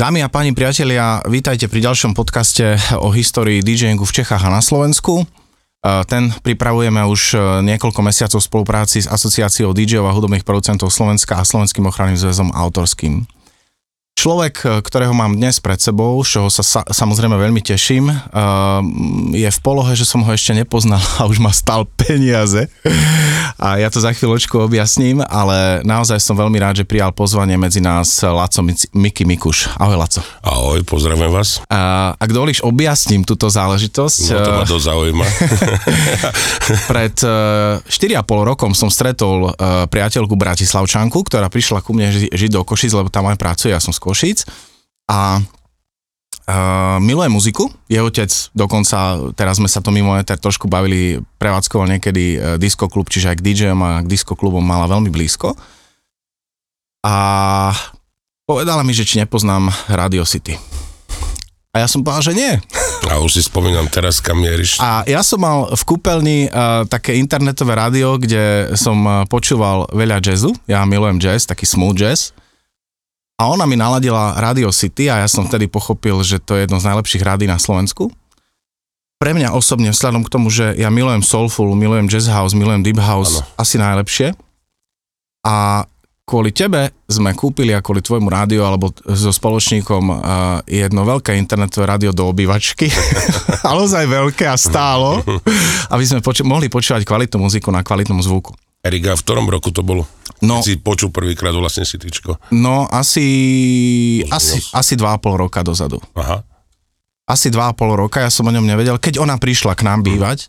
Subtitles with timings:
[0.00, 4.64] Dámy a páni priatelia, vítajte pri ďalšom podcaste o histórii DJingu v Čechách a na
[4.64, 5.20] Slovensku.
[5.20, 5.24] E,
[6.08, 7.38] ten pripravujeme už e,
[7.68, 12.48] niekoľko mesiacov v spolupráci s Asociáciou DJov a hudobných producentov Slovenska a Slovenským ochranným zväzom
[12.48, 13.28] autorským.
[14.20, 18.84] Človek, e, ktorého mám dnes pred sebou, z čoho sa, sa samozrejme veľmi teším, uh,
[19.32, 22.68] je v polohe, že som ho ešte nepoznal a už ma stal peniaze.
[23.56, 27.80] A ja to za chvíľočku objasním, ale naozaj som veľmi rád, že prijal pozvanie medzi
[27.80, 28.60] nás Laco
[28.92, 29.72] Miki Mikuš.
[29.80, 30.20] Ahoj Laco.
[30.44, 31.64] Ahoj, pozdravím vás.
[31.72, 34.36] A, ak dovolíš, objasním túto záležitosť.
[34.36, 35.26] No to ma dosť zaujíma.
[36.92, 38.20] Pred uh, 4,5
[38.52, 39.56] rokom som stretol
[39.88, 43.80] priateľku Bratislavčanku, ktorá prišla ku mne ži- žiť do Košic, lebo tam aj pracuje, ja
[43.80, 44.42] som skôr Košic
[45.06, 47.70] a uh, miluje muziku.
[47.86, 52.90] Jeho otec dokonca, teraz sme sa to mimo eter trošku bavili, prevádzkoval niekedy uh, disco
[52.90, 55.54] klub, čiže aj k DJom a k disco klubom mala veľmi blízko.
[57.06, 57.14] A
[58.50, 60.58] povedala mi, že či nepoznám Radio City.
[61.70, 62.52] A ja som povedal, že nie.
[63.06, 64.82] A už si spomínam teraz, kam mieríš.
[64.82, 70.18] A ja som mal v kúpeľni uh, také internetové rádio, kde som uh, počúval veľa
[70.18, 70.50] jazzu.
[70.66, 72.34] Ja milujem jazz, taký smooth jazz.
[73.40, 76.76] A ona mi naladila Radio City a ja som vtedy pochopil, že to je jedno
[76.76, 78.12] z najlepších rádií na Slovensku.
[79.16, 83.00] Pre mňa osobne, vzhľadom k tomu, že ja milujem soulful, milujem jazz house, milujem deep
[83.00, 83.48] house, ano.
[83.56, 84.36] asi najlepšie.
[85.40, 85.88] A
[86.28, 90.20] kvôli tebe sme kúpili a kvôli tvojmu rádiu alebo so spoločníkom uh,
[90.68, 92.92] jedno veľké internetové rádio do obývačky.
[93.64, 95.24] ale ozaj veľké a stálo,
[95.96, 98.52] aby sme poču- mohli počúvať kvalitnú muziku na kvalitnom zvuku.
[98.84, 100.19] Erika, v ktorom roku to bolo?
[100.40, 102.40] No, si počul prvýkrát vlastne Cityčko?
[102.52, 103.26] No, asi,
[104.32, 106.00] asi, asi dva a pol roka dozadu.
[106.16, 106.40] Aha.
[107.28, 110.02] Asi dva a pol roka, ja som o ňom nevedel, keď ona prišla k nám
[110.02, 110.48] bývať.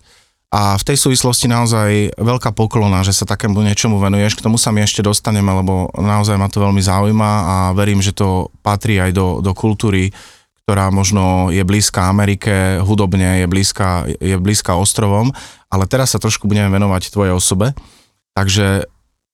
[0.52, 4.36] A v tej súvislosti naozaj veľká poklona, že sa takému niečomu venuješ.
[4.36, 8.12] K tomu sa my ešte dostaneme, lebo naozaj ma to veľmi zaujíma a verím, že
[8.12, 10.12] to patrí aj do, do kultúry,
[10.68, 15.32] ktorá možno je blízka Amerike, hudobne je blízka, je blízka ostrovom,
[15.72, 17.72] ale teraz sa trošku budeme venovať tvojej osobe.
[18.36, 18.91] Takže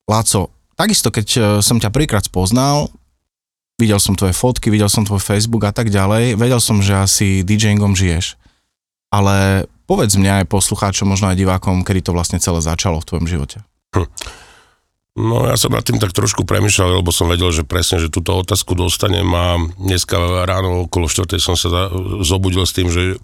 [0.07, 2.87] Láco, takisto keď e, som ťa prvýkrát spoznal,
[3.75, 7.43] videl som tvoje fotky, videl som tvoj Facebook a tak ďalej, vedel som, že asi
[7.43, 8.39] DJingom žiješ.
[9.11, 13.27] Ale povedz mňa aj poslucháčom, možno aj divákom, kedy to vlastne celé začalo v tvojom
[13.27, 13.57] živote.
[13.95, 14.07] Hm.
[15.17, 18.37] No ja som nad tým tak trošku premyšľal, lebo som vedel, že presne, že túto
[18.37, 21.41] otázku dostanem a dneska ráno okolo 4.
[21.41, 21.89] som sa
[22.21, 23.17] zobudil s tým, že,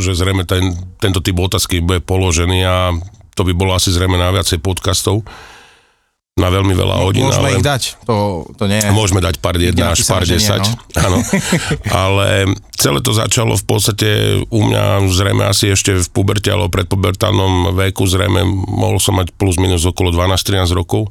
[0.00, 2.76] že zrejme ten, tento typ otázky bude položený a
[3.36, 5.20] to by bolo asi zrejme na viacej podcastov
[6.34, 7.30] na veľmi veľa hodín.
[7.30, 7.62] Môžeme ale...
[7.62, 8.90] ich dať, to, to nie je...
[8.90, 10.74] Môžeme dať pár jedna až pár desať, no.
[11.06, 11.18] áno.
[11.94, 14.08] ale celé to začalo v podstate
[14.50, 19.62] u mňa zrejme asi ešte v puberte, alebo predpubertálnom veku, zrejme mohol som mať plus
[19.62, 21.06] minus okolo 12-13 rokov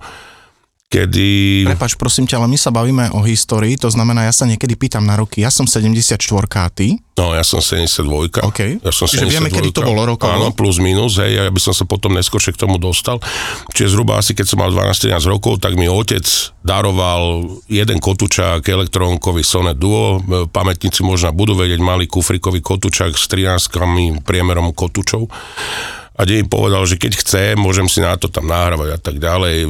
[0.94, 1.28] kedy...
[1.74, 5.02] Prepač, prosím ťa, ale my sa bavíme o histórii, to znamená, ja sa niekedy pýtam
[5.02, 7.02] na roky, ja som 74 a ty?
[7.18, 8.06] No, ja som 72.
[8.46, 8.62] OK.
[8.82, 9.34] Ja som Čiže 72.
[9.34, 10.30] vieme, kedy to bolo rokov.
[10.30, 13.18] Áno, plus minus, hej, ja by som sa potom neskôršie k tomu dostal.
[13.74, 16.26] Čiže zhruba asi, keď som mal 12-13 rokov, tak mi otec
[16.62, 24.22] daroval jeden kotúčak, elektrónkový Sonet Duo, pamätníci možno budú vedieť, malý kufrikový kotúčak s 13
[24.22, 25.30] priemerom kotúčov
[26.14, 29.66] a deň povedal, že keď chce, môžem si na to tam nahrávať a tak ďalej.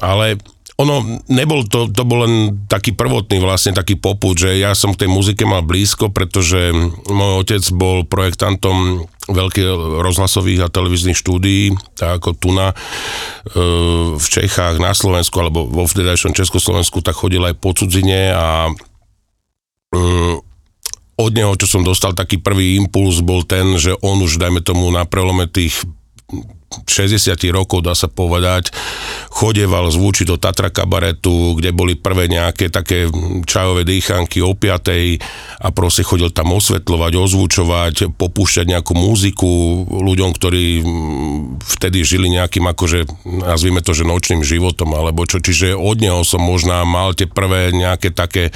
[0.00, 0.40] Ale
[0.80, 5.04] ono, nebol to, to bol len taký prvotný vlastne taký poput, že ja som k
[5.04, 6.72] tej muzike mal blízko, pretože
[7.12, 9.68] môj otec bol projektantom veľkých
[10.00, 12.76] rozhlasových a televíznych štúdií, tak ako Tuna e,
[14.16, 18.72] v Čechách, na Slovensku, alebo vo vtedajšom Československu, tak chodil aj po cudzine a
[19.94, 20.34] mm,
[21.20, 24.88] od neho, čo som dostal taký prvý impuls, bol ten, že on už, dajme tomu,
[24.90, 25.84] na prelome tých
[26.88, 28.72] 60 rokov, dá sa povedať,
[29.28, 33.12] chodeval zvúčiť do Tatra kabaretu, kde boli prvé nejaké také
[33.44, 40.64] čajové dýchanky o 5 a proste chodil tam osvetľovať, ozvučovať, popúšťať nejakú muziku ľuďom, ktorí
[41.60, 43.04] vtedy žili nejakým akože,
[43.44, 47.72] nazvime to, že nočným životom, alebo čo, čiže od neho som možná mal tie prvé
[47.76, 48.48] nejaké také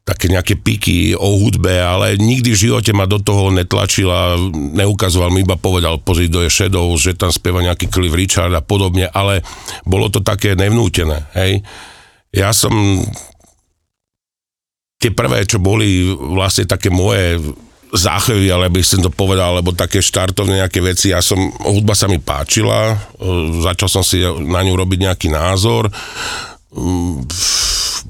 [0.00, 5.30] také nejaké piky o hudbe, ale nikdy v živote ma do toho netlačil a neukazoval
[5.30, 9.44] mi, iba povedal, pozri, do je že tam spieva nejaký Cliff Richard a podobne, ale
[9.86, 11.62] bolo to také nevnútené, hej.
[12.30, 12.72] Ja som
[15.00, 17.40] tie prvé, čo boli vlastne také moje
[17.90, 21.10] záchvy, ale by som to povedal, alebo také štartovné nejaké veci.
[21.10, 22.94] Ja som, hudba sa mi páčila,
[23.66, 25.90] začal som si na ňu robiť nejaký názor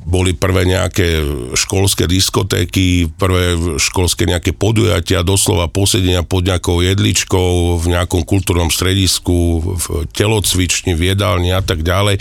[0.01, 1.23] boli prvé nejaké
[1.55, 9.61] školské diskotéky, prvé školské nejaké podujatia, doslova posedenia pod nejakou jedličkou, v nejakom kultúrnom stredisku,
[9.77, 12.19] v telocvični, v jedálni a tak ďalej.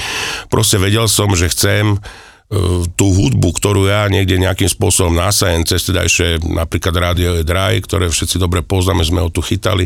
[0.51, 1.97] Proste vedel som, že chcem
[2.97, 8.41] tú hudbu, ktorú ja niekde nejakým spôsobom nasajem cez ešte napríklad Radio Dry, ktoré všetci
[8.41, 9.85] dobre poznáme, sme ho tu chytali,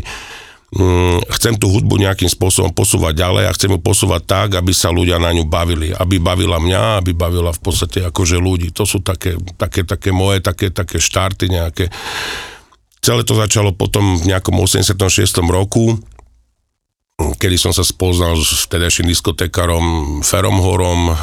[1.30, 5.22] chcem tú hudbu nejakým spôsobom posúvať ďalej a chcem ju posúvať tak, aby sa ľudia
[5.22, 5.94] na ňu bavili.
[5.94, 8.74] Aby bavila mňa, aby bavila v podstate akože ľudí.
[8.74, 11.86] To sú také, také, také moje, také, také štarty nejaké.
[12.98, 14.98] Celé to začalo potom v nejakom 86.
[15.46, 15.94] roku,
[17.20, 21.14] kedy som sa spoznal s vtedajším diskotekárom Ferom Horom, e,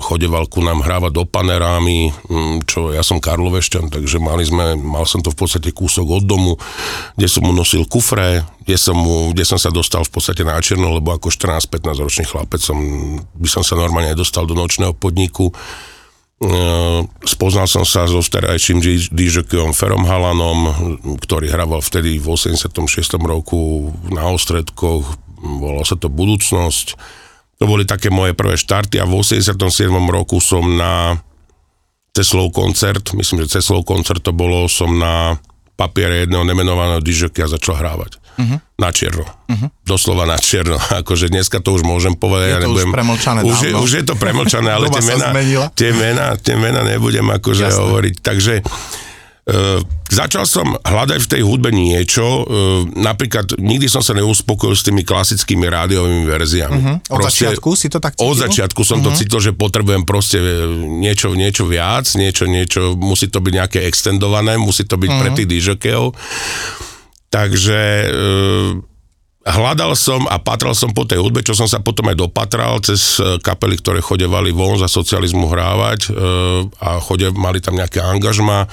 [0.00, 5.04] chodeval ku nám hrávať do panerámy, mm, čo ja som Karlovešťan, takže mali sme, mal
[5.04, 6.56] som to v podstate kúsok od domu,
[7.14, 10.56] kde som mu nosil kufre, kde som, mu, kde som sa dostal v podstate na
[10.58, 12.78] černo, lebo ako 14-15 ročný chlapec som,
[13.36, 15.52] by som sa normálne dostal do nočného podniku.
[16.40, 16.52] E,
[17.28, 18.80] spoznal som sa so starajším
[19.12, 20.72] DJom Ferom Halanom,
[21.20, 22.72] ktorý hrával vtedy v 86.
[23.20, 25.04] roku na Ostredkoch,
[25.40, 27.19] volalo sa to Budúcnosť
[27.60, 29.52] to boli také moje prvé štarty a v 87.
[30.08, 31.20] roku som na
[32.10, 35.36] Teslov koncert, myslím, že Teslov koncert to bolo, som na
[35.76, 38.20] papiere jedného nemenovaného a začal hrávať.
[38.40, 38.56] Uh-huh.
[38.80, 39.28] Na čierno.
[39.28, 39.68] Uh-huh.
[39.84, 40.80] Doslova na čierno.
[41.04, 42.48] Akože dneska to už môžem povedať.
[42.48, 45.28] Je to ja nebudem, už premlčané už je, už je to premlčané, ale tie mená,
[45.76, 47.80] tie, mená, tie mená nebudem akože Jasne.
[47.84, 48.14] hovoriť.
[48.24, 48.54] Takže
[49.40, 54.84] Uh, začal som hľadať v tej hudbe niečo, uh, napríklad nikdy som sa neuspokojil s
[54.84, 56.76] tými klasickými rádiovými verziami.
[56.76, 56.96] Uh-huh.
[57.08, 58.28] Od proste, začiatku si to tak cítil?
[58.28, 59.16] Od začiatku som uh-huh.
[59.16, 60.68] to cítil, že potrebujem proste e,
[61.00, 65.20] niečo, niečo viac, niečo, niečo, musí to byť nejaké extendované, musí to byť uh-huh.
[65.24, 66.12] pre tých dižokejov.
[67.32, 67.80] Takže
[68.12, 68.76] uh,
[69.48, 73.16] hľadal som a patral som po tej hudbe, čo som sa potom aj dopatral cez
[73.40, 76.12] kapely, ktoré chodevali von za socializmu hrávať
[76.76, 78.68] a chode, mali tam nejaké angažma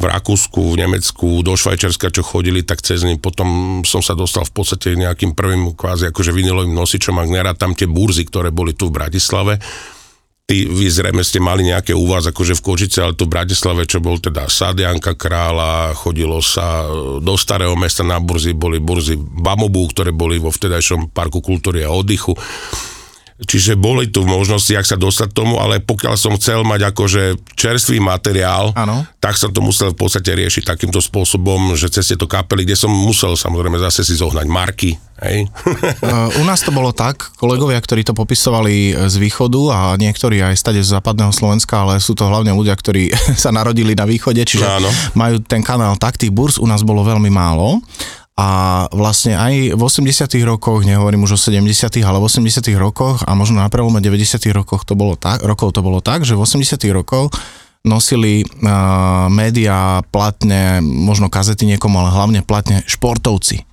[0.00, 4.48] v Rakúsku, v Nemecku, do Švajčiarska, čo chodili, tak cez ním potom som sa dostal
[4.48, 8.72] v podstate nejakým prvým kvázi akože vinilovým nosičom, ak nerad tam tie burzy, ktoré boli
[8.72, 9.60] tu v Bratislave.
[10.48, 13.86] Ty, vy zrejme ste mali nejaké u vás akože v Kočice, ale tu v Bratislave,
[13.86, 16.88] čo bol teda Sadianka kráľa, chodilo sa
[17.22, 21.94] do starého mesta na burzy, boli burzy Bamobu, ktoré boli vo vtedajšom parku kultúry a
[21.94, 22.34] oddychu
[23.40, 27.22] Čiže boli tu možnosti, ak sa dostať tomu, ale pokiaľ som chcel mať akože
[27.56, 29.08] čerstvý materiál, ano.
[29.16, 32.92] tak som to musel v podstate riešiť takýmto spôsobom, že cez tieto kapely, kde som
[32.92, 34.92] musel samozrejme zase si zohnať marky.
[35.20, 35.48] Hej.
[36.40, 40.80] U nás to bolo tak, kolegovia, ktorí to popisovali z východu a niektorí aj stade
[40.80, 44.88] z západného Slovenska, ale sú to hlavne ľudia, ktorí sa narodili na východe, čiže Áno.
[45.16, 47.80] majú ten kanál tak, tých burs u nás bolo veľmi málo
[48.40, 48.48] a
[48.96, 53.60] vlastne aj v 80 rokoch, nehovorím už o 70 ale v 80 rokoch a možno
[53.60, 57.28] na prelome 90 rokoch to bolo tak, rokov to bolo tak, že v 80 rokoch
[57.84, 63.64] nosili uh, médiá platne, možno kazety niekomu, ale hlavne platne športovci.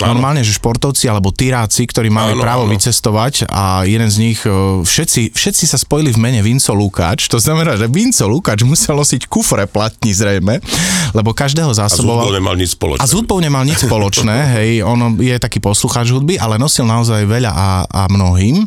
[0.00, 2.74] Normálne, že športovci alebo tyráci, ktorí mali áno, právo áno.
[2.74, 4.50] vycestovať a jeden z nich, e,
[4.82, 9.30] všetci, všetci sa spojili v mene Vinco Lukáč, to znamená, že Vinco Lukáč musel nosiť
[9.30, 10.58] kufre platní zrejme,
[11.14, 12.26] lebo každého zásoboval...
[12.26, 13.02] A s hudbou nemal nič spoločné.
[13.02, 17.22] A s hudbou nemal nič spoločné, hej, on je taký poslucháč hudby, ale nosil naozaj
[17.22, 18.66] veľa a, a mnohým.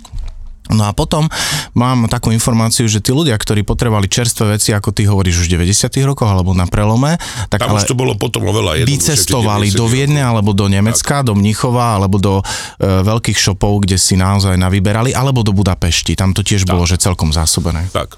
[0.73, 1.29] No a potom
[1.77, 5.69] mám takú informáciu, že tí ľudia, ktorí potrebovali čerstvé veci, ako ty hovoríš už v
[5.69, 7.21] 90 rokoch alebo na prelome,
[7.53, 11.29] tak Tam ale už to bolo potom oveľa vycestovali do Viedne alebo do Nemecka, tak.
[11.29, 12.43] do Mnichova alebo do e,
[12.81, 16.17] veľkých shopov, kde si naozaj navyberali, alebo do Budapešti.
[16.17, 16.73] Tam to tiež tak.
[16.73, 17.85] bolo, že celkom zásobené.
[17.93, 18.17] Tak.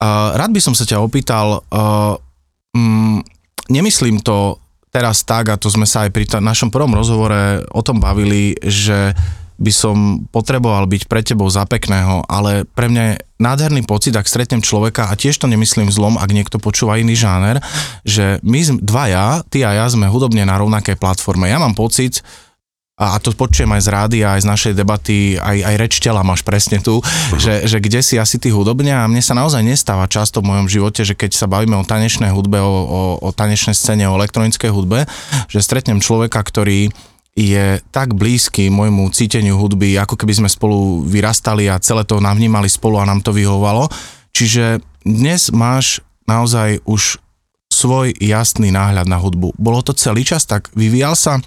[0.00, 2.16] Uh, rád by som sa ťa opýtal, uh,
[2.72, 3.20] mm,
[3.68, 4.56] nemyslím to
[4.88, 8.56] teraz tak, a to sme sa aj pri t- našom prvom rozhovore o tom bavili,
[8.64, 9.12] že
[9.60, 14.24] by som potreboval byť pre tebou za pekného, ale pre mňa je nádherný pocit, ak
[14.24, 17.60] stretnem človeka, a tiež to nemyslím zlom, ak niekto počúva iný žáner,
[18.08, 21.52] že my dvaja, ty a ja sme hudobne na rovnakej platforme.
[21.52, 22.24] Ja mám pocit,
[23.00, 26.44] a to počujem aj z rády, aj z našej debaty, aj, aj reč tela máš
[26.44, 27.40] presne tu, uh-huh.
[27.40, 30.68] že, že kde si asi ty hudobne a mne sa naozaj nestáva často v mojom
[30.68, 34.68] živote, že keď sa bavíme o tanečnej hudbe, o, o, o tanečnej scéne, o elektronickej
[34.68, 35.08] hudbe,
[35.48, 36.92] že stretnem človeka, ktorý
[37.40, 42.68] je tak blízky môjmu cíteniu hudby, ako keby sme spolu vyrastali a celé to navnímali
[42.68, 43.88] spolu a nám to vyhovalo.
[44.36, 47.16] Čiže dnes máš naozaj už
[47.70, 49.56] svoj jasný náhľad na hudbu.
[49.56, 51.40] Bolo to celý čas, tak vyvíjal sa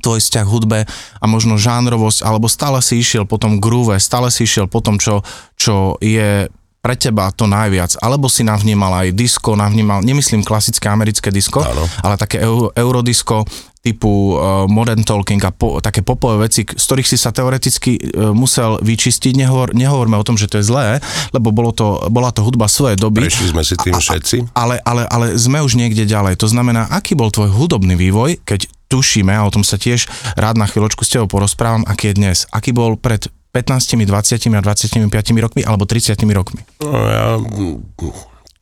[0.00, 0.88] tvoj vzťah hudbe
[1.20, 4.96] a možno žánrovosť, alebo stále si išiel po tom groove, stále si išiel po tom,
[4.96, 5.20] čo,
[5.56, 6.48] čo je
[6.82, 11.86] pre teba to najviac, alebo si navnímal aj disco, navnímal, nemyslím klasické americké disco, Áno.
[12.02, 12.42] ale také
[12.74, 13.46] eurodisko
[13.82, 18.30] typu uh, modern talking a po, také popové veci, z ktorých si sa teoreticky uh,
[18.34, 19.34] musel vyčistiť.
[19.34, 21.02] Nehovor, nehovorme o tom, že to je zlé,
[21.34, 23.26] lebo bolo to, bola to hudba svojej doby.
[23.26, 24.54] Prešli sme si tým všetci.
[24.54, 26.38] A, ale, ale, ale sme už niekde ďalej.
[26.42, 30.06] To znamená, aký bol tvoj hudobný vývoj, keď tušíme, a o tom sa tiež
[30.38, 32.38] rád na chvíľočku s tebou porozprávam, aký je dnes.
[32.54, 36.60] Aký bol pred 15, 20 a 25 rokmi alebo 30 rokmi?
[36.80, 37.36] No ja,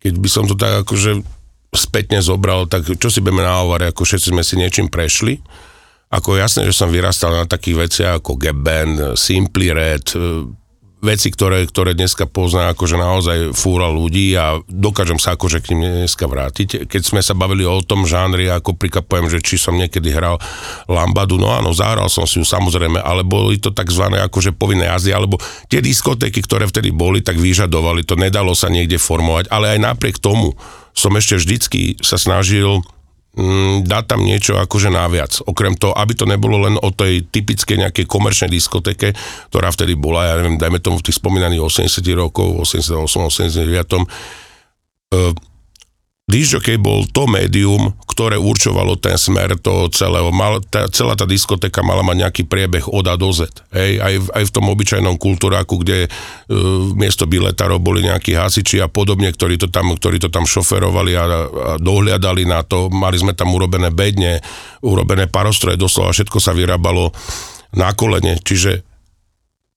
[0.02, 1.22] keď by som to tak akože
[1.70, 5.38] spätne zobral, tak čo si budeme nahovárať, ako všetci sme si niečím prešli.
[6.10, 10.10] Ako jasné, že som vyrastal na takých veciach ako Band, Simply Red,
[11.00, 16.04] veci, ktoré, ktoré dneska pozná akože naozaj fúra ľudí a dokážem sa akože k ním
[16.04, 16.84] dneska vrátiť.
[16.84, 20.36] Keď sme sa bavili o tom žánri, ako prikapujem, že či som niekedy hral
[20.86, 24.12] Lambadu, no áno, zahral som si ju samozrejme, ale boli to tzv.
[24.12, 25.40] akože povinné jazdy, alebo
[25.72, 30.20] tie diskotéky, ktoré vtedy boli, tak vyžadovali, to nedalo sa niekde formovať, ale aj napriek
[30.20, 30.52] tomu
[30.92, 32.84] som ešte vždycky sa snažil
[33.36, 35.42] mm, dať tam niečo akože naviac.
[35.46, 39.14] Okrem toho, aby to nebolo len o tej typickej nejakej komerčnej diskoteke,
[39.52, 44.06] ktorá vtedy bola, ja neviem, dajme tomu v tých spomínaných 80 rokov, 88, 89.
[45.10, 45.34] Uh,
[46.30, 50.30] Disjockey bol to médium, ktoré určovalo ten smer toho celého.
[50.30, 53.50] Mal, tá, celá tá diskoteka mala mať nejaký priebeh od A do Z.
[53.74, 56.10] Hej, aj, v, aj v tom obyčajnom kultúráku, kde uh,
[56.94, 61.24] miesto biletárov boli nejakí hasiči a podobne, ktorí to tam, ktorí to tam šoferovali a,
[61.26, 61.28] a
[61.82, 62.86] dohliadali na to.
[62.94, 64.38] Mali sme tam urobené bedne,
[64.86, 67.10] urobené parostroje, doslova všetko sa vyrábalo
[67.74, 68.38] na kolene.
[68.38, 68.86] Čiže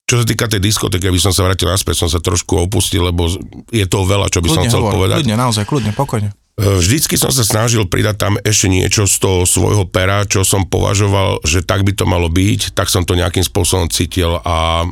[0.03, 3.25] čo sa týka tej diskotéky, aby som sa vrátil naspäť, som sa trošku opustil, lebo
[3.71, 5.17] je toho veľa, čo by kľudne som chcel hovor, povedať.
[5.23, 6.29] Kľudne, naozaj, kľudne, pokojne.
[6.53, 10.69] E, vždycky som sa snažil pridať tam ešte niečo z toho svojho pera, čo som
[10.69, 14.85] považoval, že tak by to malo byť, tak som to nejakým spôsobom cítil a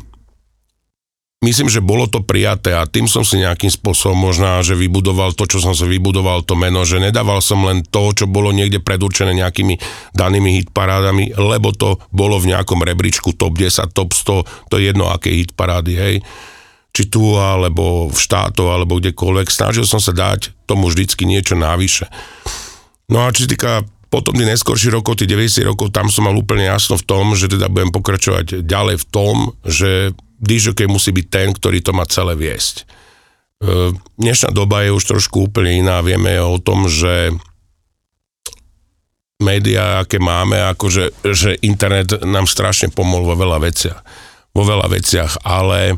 [1.46, 5.46] myslím, že bolo to prijaté a tým som si nejakým spôsobom možná, že vybudoval to,
[5.46, 9.38] čo som si vybudoval, to meno, že nedával som len to, čo bolo niekde predurčené
[9.38, 9.78] nejakými
[10.18, 15.14] danými hitparádami, lebo to bolo v nejakom rebríčku top 10, top 100, to je jedno
[15.14, 16.16] aké hitparády, hej
[16.92, 19.48] či tu, alebo v štátoch, alebo kdekoľvek.
[19.48, 22.12] Snažil som sa dať tomu vždycky niečo návyše.
[23.08, 25.32] No a či týka potom tých neskorších rokov, tých
[25.64, 29.06] 90 rokov, tam som mal úplne jasno v tom, že teda budem pokračovať ďalej v
[29.08, 30.12] tom, že
[30.44, 32.84] DJK musí byť ten, ktorý to má celé viesť.
[33.64, 36.04] E, dnešná doba je už trošku úplne iná.
[36.04, 37.32] Vieme o tom, že
[39.40, 44.00] médiá, aké máme, akože, že internet nám strašne pomohol vo veľa veciach.
[44.52, 45.96] Vo veľa veciach, ale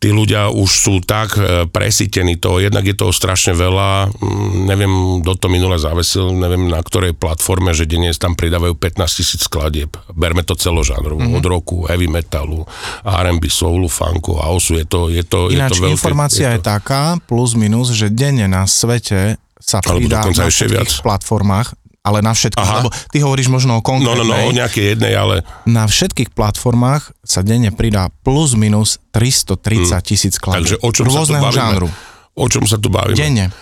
[0.00, 5.20] tí ľudia už sú tak e, presítení toho, jednak je toho strašne veľa, mm, neviem,
[5.20, 9.92] kto to minule zavesil, neviem na ktorej platforme, že dnes tam pridávajú 15 tisíc skladieb.
[10.16, 11.38] Berme to celožánrovo, mm-hmm.
[11.38, 12.64] od roku, heavy metalu,
[13.04, 16.56] R&B, soulu, funku, houseu, je to, je to, Ináč je to veľké, informácia je, to...
[16.56, 22.32] je taká, plus minus, že denne na svete sa pridá na všetkých platformách ale na
[22.32, 22.76] všetkých, Aha.
[22.80, 24.24] lebo ty hovoríš možno o konkrétnej.
[24.24, 25.44] No, no, no, o nejakej jednej, ale...
[25.68, 30.56] Na všetkých platformách sa denne pridá plus minus 330 tisíc hmm.
[30.56, 31.52] Takže o čom sa tu bavíme?
[31.52, 31.88] žánru.
[32.40, 33.20] O čom sa tu bavíme?
[33.20, 33.52] Denne.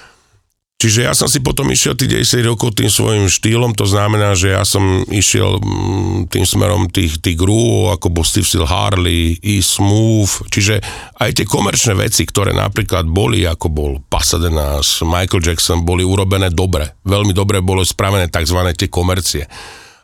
[0.79, 4.55] Čiže ja som si potom išiel tých 10 rokov tým svojim štýlom, to znamená, že
[4.55, 9.59] ja som išiel mm, tým smerom tých, tých grúov, ako bol Steve Seal Harley, E
[9.59, 10.79] Smooth, čiže
[11.19, 16.95] aj tie komerčné veci, ktoré napríklad boli, ako bol Pasadena, Michael Jackson, boli urobené dobre.
[17.03, 18.63] Veľmi dobre bolo spravené tzv.
[18.79, 19.51] tie komercie.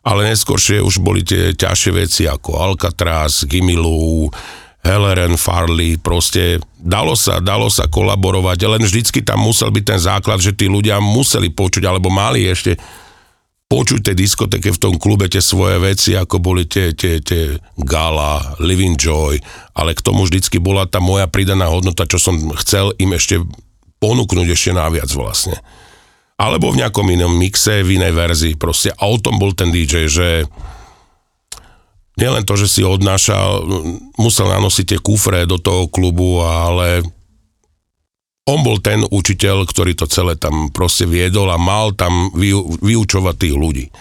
[0.03, 4.27] Ale neskôršie už boli tie ťažšie veci ako Alcatraz, Gimilu,
[4.85, 10.45] Helleren, Farley, proste dalo sa, dalo sa kolaborovať, len vždycky tam musel byť ten základ,
[10.45, 12.77] že tí ľudia museli počuť, alebo mali ešte
[13.65, 18.61] počuť tej diskoteke v tom klube tie svoje veci, ako boli tie, tie, tie Gala,
[18.61, 19.41] Living Joy,
[19.73, 23.41] ale k tomu vždycky bola tá moja pridaná hodnota, čo som chcel im ešte
[24.05, 25.57] ponúknuť ešte naviac vlastne.
[26.37, 28.93] Alebo v nejakom inom mixe, v inej verzii proste.
[28.93, 30.29] A o tom bol ten DJ, že
[32.19, 33.67] nielen to, že si odnášal,
[34.19, 37.03] musel nanosiť tie kufre do toho klubu, ale
[38.45, 42.29] on bol ten učiteľ, ktorý to celé tam proste viedol a mal tam
[42.85, 43.87] vyučovať tých ľudí.
[43.89, 43.93] E,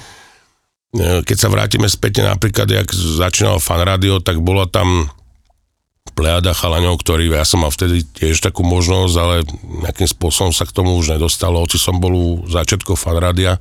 [1.24, 5.08] keď sa vrátime späť napríklad, jak začínal fan radio, tak bola tam
[6.12, 9.36] plejada chalaňov, ktorí, ja som mal vtedy tiež takú možnosť, ale
[9.88, 13.58] nejakým spôsobom sa k tomu už nedostalo, hoci som bol u začiatkov fan rádia,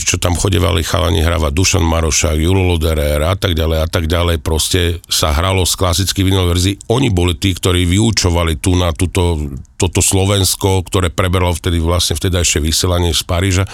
[0.00, 4.40] čo tam chodevali chalani hrávať Dušan Marošák, Julo Loderer a tak ďalej a tak ďalej,
[4.40, 6.80] proste sa hralo z klasických vinyl verzií.
[6.88, 9.36] Oni boli tí, ktorí vyučovali tu na túto,
[9.76, 13.68] toto Slovensko, ktoré preberalo vtedy vlastne vtedajšie vysielanie z Paríža,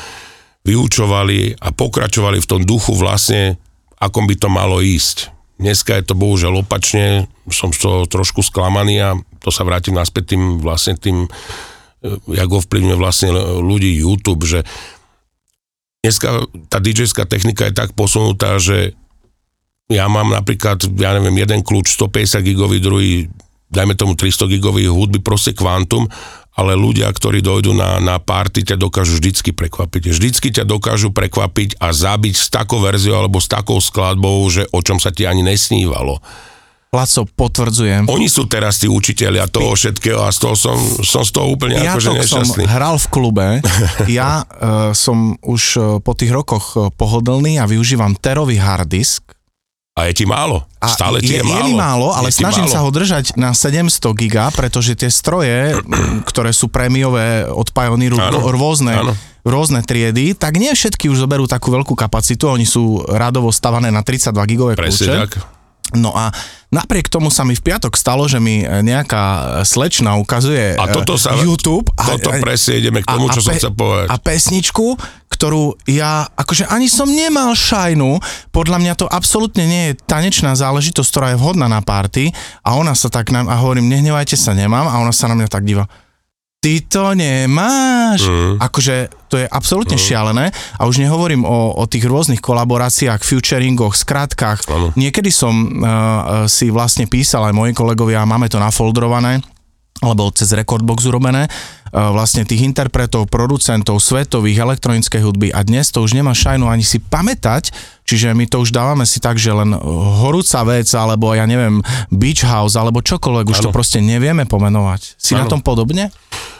[0.66, 3.54] vyučovali a pokračovali v tom duchu vlastne,
[4.02, 5.30] akom by to malo ísť.
[5.62, 10.58] Dneska je to bohužiaľ opačne, som toho trošku sklamaný a to sa vrátim naspäť tým
[10.58, 11.28] vlastne tým, e,
[12.34, 13.30] jak ovplyvňuje vlastne
[13.62, 14.66] ľudí YouTube, že
[16.06, 18.94] dneska tá dj technika je tak posunutá, že
[19.90, 23.10] ja mám napríklad, ja neviem, jeden kľúč 150 gigový, druhý,
[23.70, 26.06] dajme tomu 300 gigový hudby, proste kvantum,
[26.56, 30.02] ale ľudia, ktorí dojdú na, na party, ťa dokážu vždycky prekvapiť.
[30.08, 34.80] Vždycky ťa dokážu prekvapiť a zabiť s takou verziou alebo s takou skladbou, že o
[34.80, 36.18] čom sa ti ani nesnívalo.
[36.96, 38.08] Laco, potvrdzujem.
[38.08, 41.76] Oni sú teraz tí učiteľia toho všetkého a z toho som, som z toho úplne
[41.76, 42.64] Ja akože som nešťastný.
[42.64, 43.46] hral v klube,
[44.10, 44.48] ja uh,
[44.92, 49.22] som už uh, po tých rokoch uh, pohodlný a využívam terový hard disk.
[49.94, 50.60] A je ti málo.
[50.76, 51.56] A Stále ti je, je, málo.
[51.56, 52.74] je mi málo, ale je snažím málo.
[52.74, 55.72] sa ho držať na 700 giga, pretože tie stroje,
[56.28, 59.16] ktoré sú prémiové od Pioneeru, Áno, rô- rôzne, áno.
[59.40, 64.00] rôzne triedy, tak nie všetky už zoberú takú veľkú kapacitu, oni sú radovo stavané na
[64.00, 65.08] 32 gigové kľúče.
[65.08, 65.55] tak.
[65.94, 66.34] No a
[66.74, 71.14] napriek tomu sa mi v piatok stalo, že mi e, nejaká slečna ukazuje A toto
[71.14, 71.86] e, sa- YouTube.
[71.94, 74.10] Toto presne ideme k tomu, čo som chcel povedať.
[74.10, 74.98] A pesničku,
[75.30, 78.18] ktorú ja, akože ani som nemal šajnu,
[78.50, 82.34] podľa mňa to absolútne nie je tanečná záležitosť, ktorá je vhodná na party
[82.66, 85.46] a ona sa tak nám, a hovorím, nehnevajte sa, nemám a ona sa na mňa
[85.46, 85.86] tak díva.
[86.66, 88.26] Ty to nemáš.
[88.26, 88.58] Mm.
[88.58, 94.66] Akože to je absolútne šialené a už nehovorím o, o tých rôznych kolaboráciách, futuringoch, skratkách.
[94.66, 94.90] Áno.
[94.98, 99.46] Niekedy som uh, si vlastne písal aj moji kolegovia, máme to nafoldrované,
[100.02, 106.02] alebo cez Recordbox urobené, uh, vlastne tých interpretov, producentov svetových elektronickej hudby a dnes to
[106.02, 107.70] už nemá šajnu ani si pamätať,
[108.02, 109.70] čiže my to už dávame si tak, že len
[110.18, 111.78] horúca vec, alebo ja neviem,
[112.10, 115.14] beach house, alebo čokoľvek, už to proste nevieme pomenovať.
[115.14, 115.54] Si na Áno.
[115.54, 116.10] tom podobne?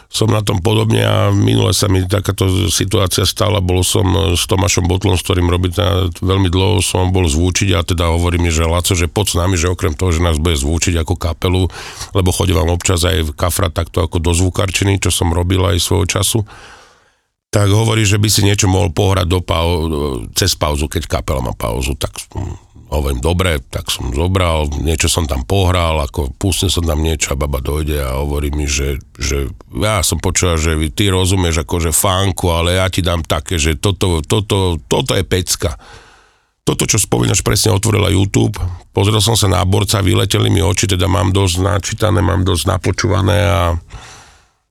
[0.07, 4.87] Som na tom podobne a minule sa mi takáto situácia stala, bol som s Tomášom
[4.87, 8.63] Botlom, s ktorým robí teda veľmi dlho som bol zvúčiť a teda hovorí mi, že
[8.63, 11.67] Laco, že poď s nami, že okrem toho, že nás bude zvúčiť ako kapelu,
[12.15, 16.39] lebo chodím občas aj kafra takto ako do zvukarčiny, čo som robil aj svojho času,
[17.47, 21.55] tak hovorí, že by si niečo mohol pohrať do pau- cez pauzu, keď kapela má
[21.55, 26.87] pauzu, tak hm, hovorím, dobre, tak som zobral, niečo som tam pohral, ako pustil som
[26.87, 31.11] tam niečo a baba dojde a hovorí mi, že, že ja som počul, že ty
[31.11, 35.75] rozumieš akože fánku, ale ja ti dám také, že toto, toto, toto je pecka.
[36.67, 38.59] Toto, čo spomínaš, presne otvorila YouTube,
[38.91, 43.39] pozrel som sa na borca, vyleteli mi oči, teda mám dosť načítané, mám dosť napočúvané
[43.39, 43.61] a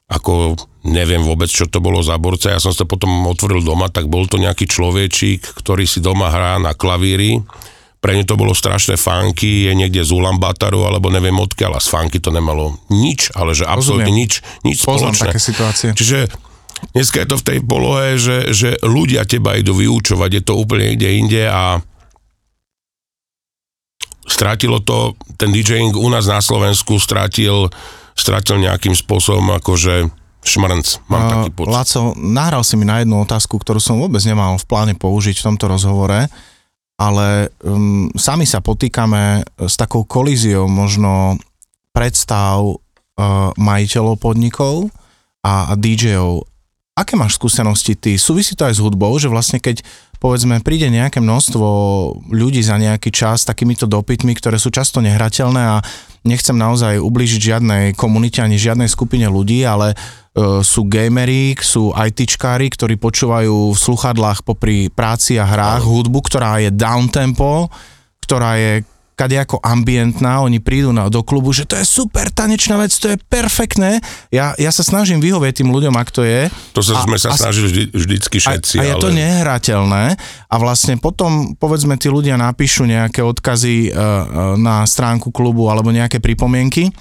[0.07, 2.53] ako neviem vôbec, čo to bolo za borca.
[2.55, 6.31] Ja som sa to potom otvoril doma, tak bol to nejaký človečík, ktorý si doma
[6.31, 7.43] hrá na klavíri.
[8.07, 11.91] Pre ňu to bolo strašné funky, je niekde z Ulambataru, alebo neviem odkiaľ, a z
[11.91, 14.23] funky to nemalo nič, ale že absolútne Rozumiem.
[14.23, 15.27] nič, nič Poznám spoločné.
[15.35, 15.89] také situácie.
[15.91, 16.19] Čiže
[16.95, 20.95] dneska je to v tej polohe, že, že ľudia teba idú vyučovať, je to úplne
[20.95, 21.83] ide inde a
[24.31, 27.75] strátilo to, ten DJing u nás na Slovensku strátil,
[28.15, 30.15] strátil nejakým spôsobom akože
[30.47, 31.75] šmrnc, mám Uh, taký pocit.
[31.75, 35.47] Laco, nahral si mi na jednu otázku, ktorú som vôbec nemal v pláne použiť v
[35.51, 36.31] tomto rozhovore,
[36.97, 41.37] ale um, sami sa potýkame s takou kolíziou možno
[41.93, 44.89] predstav uh, majiteľov podnikov
[45.45, 46.49] a, a DJ-ov.
[46.97, 48.17] Aké máš skúsenosti ty?
[48.17, 49.85] Súvisí to aj s hudbou, že vlastne keď
[50.17, 51.69] povedzme príde nejaké množstvo
[52.33, 55.85] ľudí za nejaký čas s takýmito dopytmi, ktoré sú často nehrateľné a
[56.27, 59.97] nechcem naozaj ublížiť žiadnej komunite ani žiadnej skupine ľudí, ale e,
[60.67, 66.75] sú gamery, sú ITčkári, ktorí počúvajú v sluchadlách popri práci a hrách hudbu, ktorá je
[66.75, 67.71] downtempo,
[68.27, 68.83] ktorá je
[69.17, 73.17] kadejako ambientná, oni prídu na, do klubu, že to je super tanečná vec, to je
[73.17, 74.05] perfektné.
[74.29, 76.53] Ja, ja sa snažím vyhovieť tým ľuďom, ak to je.
[76.77, 79.03] To sa, a- sme sa a- snažili vždy, vždycky A, všetci, a je ale...
[79.03, 80.05] to nehrateľné
[80.53, 84.21] a vlastne potom, povedzme, tí ľudia napíšu nejaké odkazy uh, uh,
[84.61, 86.93] na stránku klubu alebo nejaké pripomienky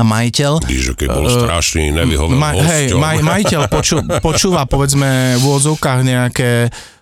[0.00, 5.42] a majiteľ že keď bol strašný, nevyhovel Ma, hej, maj, majiteľ poču, počúva povedzme v
[5.44, 6.92] úvodzovkách nejaké uh,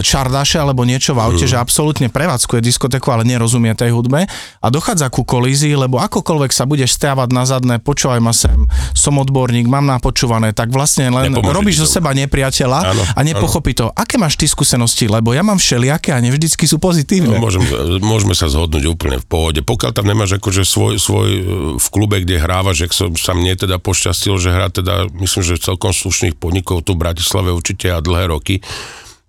[0.00, 4.26] čardaše alebo niečo v aute, že absolútne prevádzkuje diskotéku, ale nerozumie tej hudbe
[4.62, 8.54] a dochádza ku kolízii, lebo akokoľvek sa budeš stávať na zadné, počúvaj ma sem,
[8.94, 13.74] som odborník, mám napočúvané, tak vlastne len Nepomôže robíš zo seba nepriateľa Áno, a nepochopí
[13.74, 13.90] to.
[13.90, 15.10] Aké máš ty skúsenosti?
[15.10, 17.34] Lebo ja mám všelijaké a nevždycky sú pozitívne.
[17.34, 17.62] No, môžem,
[18.00, 19.60] môžeme sa zhodnúť úplne v pohode.
[19.66, 21.42] Pokiaľ tam nemáš akože svoj, svoj e,
[21.80, 25.58] v klube, kde hrávaš, že som, sa mne teda pošťastilo, že hrá teda, myslím, že
[25.58, 28.62] celkom slušných podnikov tu v Bratislave určite a dlhé roky,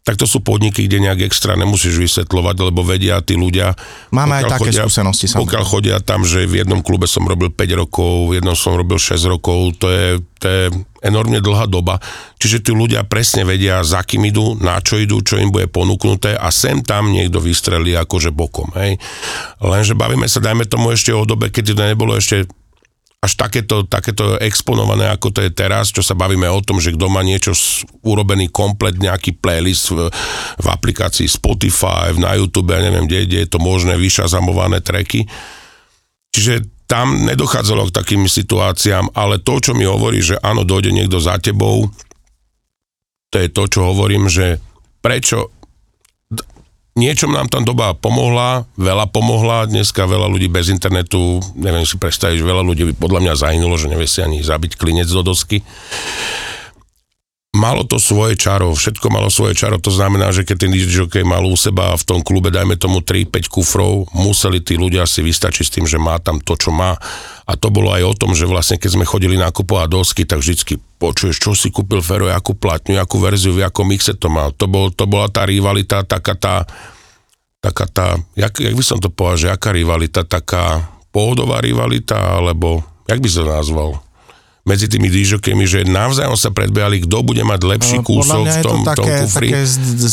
[0.07, 3.75] tak to sú podniky, kde nejak extra nemusíš vysvetľovať, lebo vedia tí ľudia.
[4.15, 5.43] Máme aj také skúsenosti, samozrejme.
[5.43, 8.95] Pokiaľ chodia tam, že v jednom klube som robil 5 rokov, v jednom som robil
[8.95, 10.07] 6 rokov, to je,
[10.39, 10.63] to je
[11.03, 11.99] enormne dlhá doba.
[12.39, 16.39] Čiže tí ľudia presne vedia, za kým idú, na čo idú, čo im bude ponúknuté
[16.39, 18.71] a sem tam niekto vystrelí akože bokom.
[18.79, 19.03] Hej.
[19.59, 22.47] Lenže bavíme sa, dajme tomu ešte o dobe, keď to nebolo ešte
[23.17, 27.09] až takéto, takéto exponované, ako to je teraz, čo sa bavíme o tom, že kto
[27.09, 27.57] má niečo
[28.05, 30.13] urobený komplet, nejaký playlist v,
[30.61, 35.25] v aplikácii Spotify, na YouTube, ja neviem, kde, kde je to možné, vyšazamované tracky.
[36.29, 41.17] Čiže tam nedochádzalo k takým situáciám, ale to, čo mi hovorí, že áno, dojde niekto
[41.17, 41.89] za tebou,
[43.33, 44.61] to je to, čo hovorím, že
[45.01, 45.56] prečo
[46.97, 52.41] niečom nám tam doba pomohla, veľa pomohla, dneska veľa ľudí bez internetu, neviem si predstaviť,
[52.41, 55.61] že veľa ľudí by podľa mňa zahynulo, že nevie si ani zabiť klinec do dosky.
[57.57, 61.41] Malo to svoje čaro, všetko malo svoje čaro, to znamená, že keď ten DJ mal
[61.41, 65.73] u seba v tom klube, dajme tomu 3-5 kufrov, museli tí ľudia si vystačiť s
[65.73, 66.93] tým, že má tam to, čo má.
[67.49, 70.77] A to bolo aj o tom, že vlastne keď sme chodili nakupovať dosky, tak vždycky
[71.01, 74.53] počuješ, čo si kúpil Fero, akú platňu, akú verziu, v akom mixe to mal.
[74.53, 76.55] To, bol, to bola tá rivalita, taká tá,
[77.57, 82.85] taká tá, jak, jak by som to povedal, že aká rivalita, taká pohodová rivalita, alebo
[83.09, 83.89] jak by som to nazval?
[84.67, 88.91] Medzi tými dížokemi, že navzájom sa predbiehali, kto bude mať lepší kúsok v tom, to
[88.91, 89.49] také, tom kufri.
[89.49, 89.61] Také,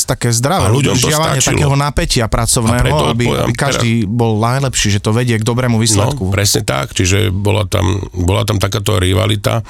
[0.07, 1.09] také zdravé, a ľuďom to
[1.43, 6.31] takého napätia pracovného, aby, aby každý teraz, bol najlepší, že to vedie k dobrému výsledku.
[6.31, 9.67] No, presne tak, čiže bola tam, bola tam takáto rivalita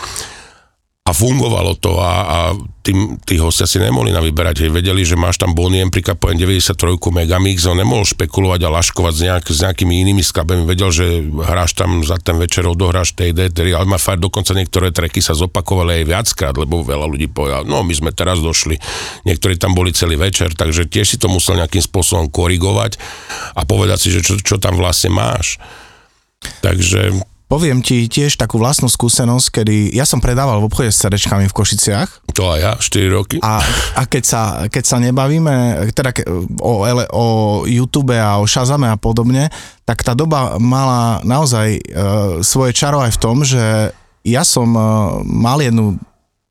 [1.04, 2.38] a fungovalo to a, a
[2.80, 6.80] tým, tí hostia si nemohli na vyberať, hej, vedeli, že máš tam Boniem prikapojen 93
[7.12, 11.76] Megamix, on nemohol špekulovať a laškovať s, nejak, s nejakými inými skladbami, vedel, že hráš
[11.76, 16.04] tam za ten večer, odohráš TD, tedy Alma Fire, dokonca niektoré treky sa zopakovali aj
[16.08, 18.80] viackrát, lebo veľa ľudí povedal, no my sme teraz došli,
[19.28, 22.96] niektorí tam boli celý večer, takže tiež si to musel nejakým spôsobom korigovať
[23.52, 25.60] a povedať si, že čo, čo tam vlastne máš.
[26.64, 31.46] Takže Poviem ti tiež takú vlastnú skúsenosť, kedy ja som predával v obchode s cerečkami
[31.46, 32.34] v Košiciach.
[32.34, 33.38] To aj ja, 4 roky.
[33.46, 33.62] A,
[33.94, 36.10] a keď, sa, keď sa nebavíme teda
[36.58, 36.82] o,
[37.14, 37.26] o
[37.62, 39.54] YouTube a o Shazame a podobne,
[39.86, 43.94] tak tá doba mala naozaj uh, svoje čaro aj v tom, že
[44.26, 45.94] ja som uh, mal jednu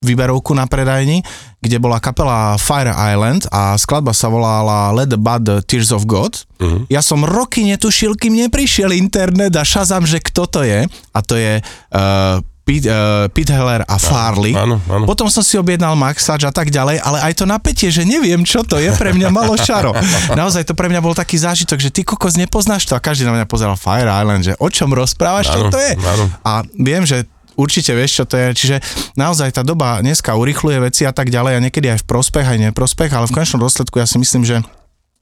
[0.03, 1.23] výberovku na predajni,
[1.63, 6.43] kde bola kapela Fire Island a skladba sa volala Let the Bud Tears of God.
[6.59, 6.83] Uh-huh.
[6.91, 10.85] Ja som roky netušil, kým neprišiel internet a šazam, že kto to je.
[11.15, 14.55] A to je uh, Pete, uh, Pete Heller a Farley.
[14.55, 15.03] Áno, áno.
[15.03, 18.63] Potom som si objednal Maxač a tak ďalej, ale aj to napätie, že neviem, čo
[18.63, 19.91] to je, pre mňa malo šaro.
[20.39, 23.35] Naozaj to pre mňa bol taký zážitok, že ty kokos nepoznáš to a každý na
[23.35, 25.99] mňa pozeral Fire Island, že o čom rozprávaš, čo to je.
[25.99, 26.25] Áno.
[26.47, 28.47] A viem, že určite vieš, čo to je.
[28.53, 28.77] Čiže
[29.17, 32.61] naozaj tá doba dneska urychluje veci a tak ďalej a niekedy aj v prospech, aj
[32.71, 34.61] neprospech, ale v konečnom dôsledku ja si myslím, že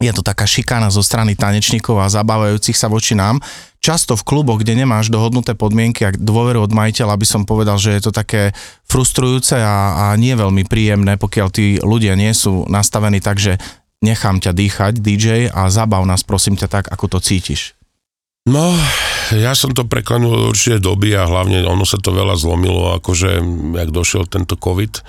[0.02, 3.38] je to taká šikana zo strany tanečníkov a zabávajúcich sa voči nám.
[3.82, 7.94] Často v kluboch, kde nemáš dohodnuté podmienky a dôveru od majiteľa, by som povedal, že
[7.98, 8.54] je to také
[8.89, 13.62] frustrujúce a, a nie veľmi príjemné, pokiaľ tí ľudia nie sú nastavení tak, že
[14.02, 17.78] nechám ťa dýchať, DJ, a zabav nás prosím ťa tak, ako to cítiš.
[18.50, 18.74] No,
[19.36, 23.39] ja som to preklenul určite doby a hlavne ono sa to veľa zlomilo, akože
[23.76, 25.04] jak došiel tento COVID.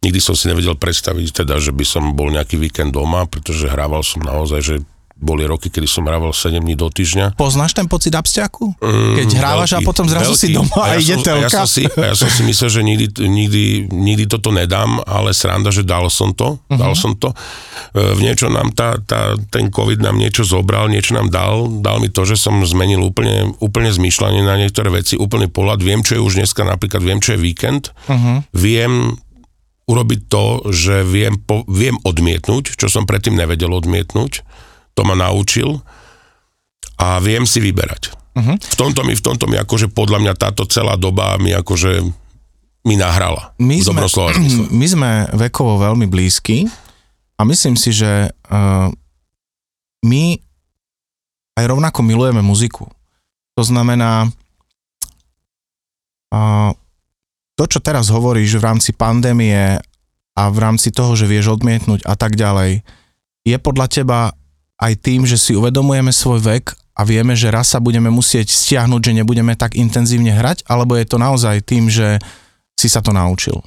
[0.00, 4.00] Nikdy som si nevedel predstaviť teda, že by som bol nejaký víkend doma, pretože hrával
[4.00, 4.76] som naozaj, že
[5.20, 7.36] boli roky, kedy som hrával 7 dní do týždňa.
[7.36, 8.72] Poznáš ten pocit abstiaku?
[8.80, 10.40] Mm, Keď hrávaš veľký, a potom zrazu veľký.
[10.40, 11.44] si doma a, ja ide som, telka?
[11.44, 15.04] A ja, som si, a ja som si myslel, že nikdy, nikdy, nikdy toto nedám,
[15.04, 16.56] ale sranda, že dal som to.
[16.56, 16.80] Uh-huh.
[16.80, 17.36] Dal som to.
[17.92, 21.68] E, v niečo nám tá, tá, ten COVID nám niečo zobral, niečo nám dal.
[21.68, 25.84] Dal mi to, že som zmenil úplne, úplne zmýšľanie na niektoré veci, úplný pohľad.
[25.84, 27.92] Viem, čo je už dneska, napríklad viem, čo je víkend.
[28.08, 28.40] Uh-huh.
[28.56, 29.20] Viem
[29.90, 34.46] urobiť to, že viem, po, viem odmietnúť, čo som predtým nevedel odmietnúť
[34.94, 35.80] to ma naučil
[37.00, 38.12] a viem si vyberať.
[38.36, 38.56] Uh-huh.
[38.56, 42.04] V tomto mi, v tomto mi akože podľa mňa táto celá doba mi akože
[42.86, 43.52] mi nahrala.
[43.60, 44.04] My sme,
[44.80, 46.68] my sme vekovo veľmi blízki
[47.36, 48.88] a myslím si, že uh,
[50.04, 50.24] my
[51.60, 52.88] aj rovnako milujeme muziku.
[53.58, 54.32] To znamená,
[56.32, 56.70] uh,
[57.60, 59.76] to, čo teraz hovoríš v rámci pandémie
[60.32, 62.80] a v rámci toho, že vieš odmietnúť a tak ďalej,
[63.44, 64.32] je podľa teba
[64.80, 69.00] aj tým, že si uvedomujeme svoj vek a vieme, že raz sa budeme musieť stiahnuť,
[69.00, 72.16] že nebudeme tak intenzívne hrať, alebo je to naozaj tým, že
[72.76, 73.60] si sa to naučil?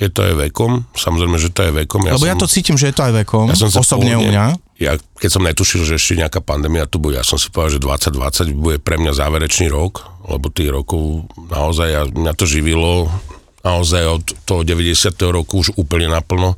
[0.00, 2.08] Je to aj vekom, samozrejme, že to je vekom.
[2.08, 4.24] Ja Lebo som, ja to cítim, že je to aj vekom, ja som osobne u
[4.24, 4.44] mňa.
[4.80, 8.08] Ja, keď som netušil, že ešte nejaká pandémia tu bude, ja som si povedal, že
[8.16, 13.12] 2020 bude pre mňa záverečný rok, lebo tých rokov naozaj, ja, mňa to živilo
[13.60, 15.12] naozaj od toho 90.
[15.28, 16.56] roku už úplne naplno.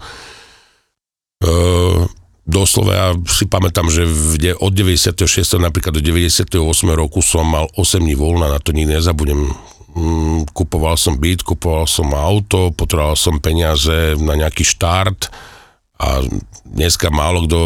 [1.43, 2.07] Uh,
[2.53, 5.17] doslova ja si pamätám, že v, od 96.
[5.57, 6.53] napríklad do 98.
[6.93, 9.49] roku som mal 8 dní voľna, na to nikdy nezabudnem.
[9.93, 15.33] Mm, kupoval som byt, kupoval som auto, potreboval som peniaze na nejaký štart
[16.03, 16.19] a
[16.65, 17.59] dneska málo kto,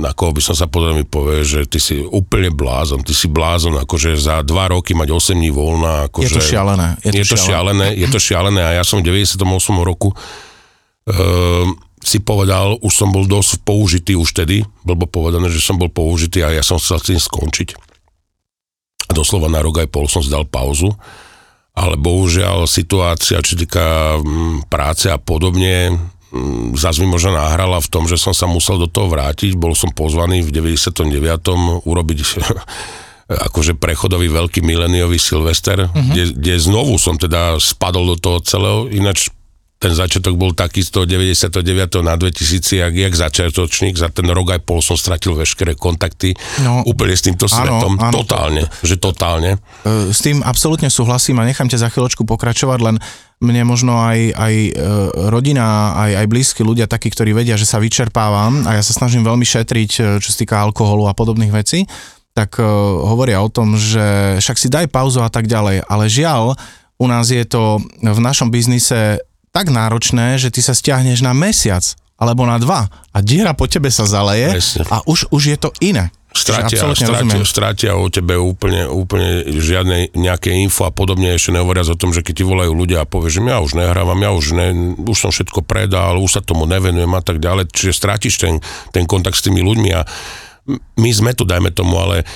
[0.00, 3.28] na koho by som sa pozrel, mi povie, že ty si úplne blázon, ty si
[3.28, 6.08] blázon, akože za dva roky mať 8 dní voľna.
[6.08, 6.88] Akože, je to šialené.
[7.02, 7.86] Je to, je to šialené.
[7.92, 8.00] šialené.
[8.00, 9.42] Je to šialené a ja som v 98.
[9.84, 11.68] roku uh,
[12.08, 16.40] si povedal, už som bol dosť použitý už tedy, blbo povedané, že som bol použitý
[16.40, 17.76] a ja som chcel s tým skončiť.
[19.08, 20.88] A doslova na rok aj pol som zdal pauzu,
[21.76, 25.92] ale bohužiaľ situácia, čo týka mm, práce a podobne,
[26.32, 29.54] mm, zase mi možno nahrala v tom, že som sa musel do toho vrátiť.
[29.54, 31.04] Bol som pozvaný v 99.
[31.86, 32.18] urobiť
[33.48, 35.92] akože prechodový veľký mileniový Silvester, uh-huh.
[35.92, 39.28] kde, kde znovu som teda spadol do toho celého, ináč
[39.78, 42.02] ten začiatok bol taký z toho 99.
[42.02, 46.34] na 2000, jak, jak začiatočník, za ten rok aj pol som stratil veškeré kontakty
[46.66, 49.50] no, úplne s týmto svetom, áno, áno, totálne, to, že totálne.
[49.86, 52.96] E, s tým absolútne súhlasím a nechám ťa za chvíľočku pokračovať, len
[53.38, 54.70] mne možno aj, aj e,
[55.30, 59.22] rodina, aj, aj blízki ľudia, takí, ktorí vedia, že sa vyčerpávam a ja sa snažím
[59.22, 61.86] veľmi šetriť, e, čo sa týka alkoholu a podobných vecí,
[62.34, 66.54] tak hovoria o tom, že však si daj pauzu a tak ďalej, ale žiaľ,
[66.94, 69.18] u nás je to v našom biznise
[69.58, 71.82] tak náročné, že ty sa stiahneš na mesiac
[72.14, 74.86] alebo na dva a diera po tebe sa zaleje Presne.
[74.86, 76.14] a už, už je to iné.
[76.30, 81.98] Stratia, stratia, stratia o tebe úplne, úplne žiadne nejaké info a podobne, ešte nehovoriac o
[81.98, 84.68] tom, že keď ti volajú ľudia a povieš, že ja už nehrávam, ja už, ne,
[85.02, 88.62] už som všetko predal, už sa tomu nevenujem a tak ďalej, čiže strátiš ten,
[88.94, 90.06] ten kontakt s tými ľuďmi a
[91.00, 92.28] my sme tu, dajme tomu, ale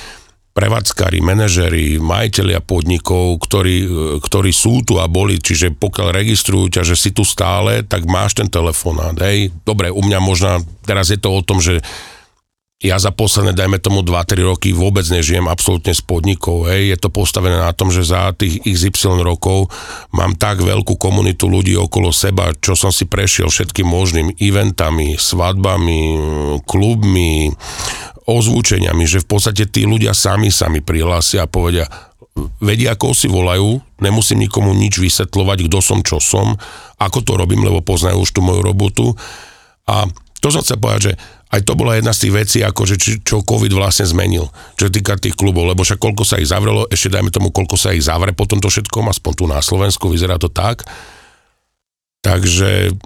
[0.52, 3.88] prevádzkari, manažeri, majiteľia podnikov, ktorí,
[4.20, 8.36] ktorí sú tu a boli, čiže pokiaľ registrujú ťa, že si tu stále, tak máš
[8.36, 9.48] ten telefonát, hej.
[9.64, 11.80] Dobre, u mňa možno, teraz je to o tom, že
[12.82, 16.90] ja za posledné, dajme tomu 2-3 roky vôbec nežijem absolútne s podnikov, hej.
[16.90, 19.70] Je to postavené na tom, že za tých XY rokov
[20.10, 26.00] mám tak veľkú komunitu ľudí okolo seba, čo som si prešiel všetkým možným eventami, svadbami,
[26.66, 27.54] klubmi,
[28.26, 31.90] ozvučeniami, že v podstate tí ľudia sami sa mi prihlásia a povedia,
[32.62, 36.56] vedia, ako si volajú, nemusím nikomu nič vysvetľovať, kto som, čo som,
[36.96, 39.06] ako to robím, lebo poznajú už tú moju robotu.
[39.90, 40.06] A
[40.40, 41.14] to som chcel povedať, že
[41.52, 44.48] aj to bola jedna z tých vecí, akože či, čo COVID vlastne zmenil,
[44.80, 47.92] čo týka tých klubov, lebo však koľko sa ich zavrelo, ešte dajme tomu, koľko sa
[47.92, 50.88] ich zavre po tomto všetkom, aspoň tu na Slovensku, vyzerá to tak.
[52.24, 52.96] Takže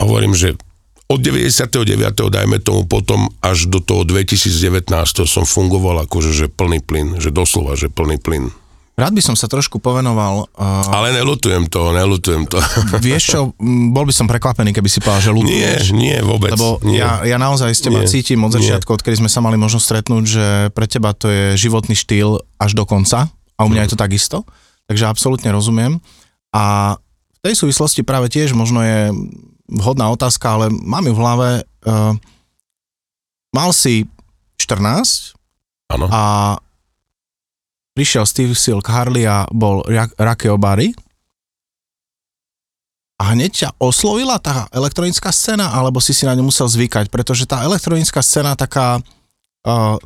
[0.00, 0.56] hovorím, že
[1.04, 1.68] od 99.
[2.16, 4.88] dajme tomu potom až do toho 2019
[5.28, 8.48] som fungoval akože že plný plyn, že doslova, že plný plyn.
[8.94, 10.46] Rád by som sa trošku povenoval...
[10.54, 12.62] Uh, Ale nelutujem to, nelutujem to.
[13.02, 13.40] Vieš čo,
[13.90, 15.90] bol by som prekvapený, keby si povedal, že lutuješ.
[15.90, 16.54] Nie, nie, vôbec.
[16.54, 17.02] Lebo nie.
[17.02, 20.24] Ja, ja naozaj s teba nie, cítim od začiatku, odkedy sme sa mali možnosť stretnúť,
[20.30, 20.46] že
[20.78, 23.86] pre teba to je životný štýl až do konca a u mňa mm.
[23.86, 24.38] je to takisto,
[24.86, 25.98] takže absolútne rozumiem.
[26.54, 26.94] A
[27.34, 29.10] v tej súvislosti práve tiež možno je
[29.68, 31.48] vhodná otázka, ale mám ju v hlave.
[31.84, 32.16] Uh,
[33.54, 34.08] mal si
[34.60, 35.36] 14
[35.92, 36.08] ano.
[36.08, 36.22] a
[37.94, 39.84] prišiel Steve Silk Harley a bol
[40.18, 40.90] Rake Obary
[43.14, 47.46] a hneď ťa oslovila tá elektronická scéna, alebo si si na ňu musel zvykať, pretože
[47.46, 48.98] tá elektronická scéna taká,
[49.64, 49.96] uh,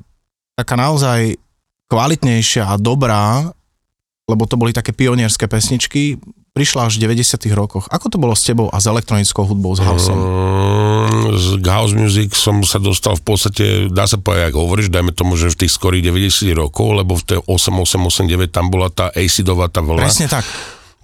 [0.52, 1.40] taká naozaj
[1.88, 3.48] kvalitnejšia a dobrá,
[4.28, 6.20] lebo to boli také pionierské pesničky,
[6.58, 7.86] prišla až v 90 rokoch.
[7.86, 10.18] Ako to bolo s tebou a s elektronickou hudbou, s houseom?
[10.18, 15.14] Mm, z house music som sa dostal v podstate, dá sa povedať, ako hovoríš, dajme
[15.14, 19.70] tomu, že v tých skorých 90 rokov, lebo v tej 8889 tam bola tá acidová
[19.70, 20.02] tá vlna.
[20.02, 20.42] Presne tak.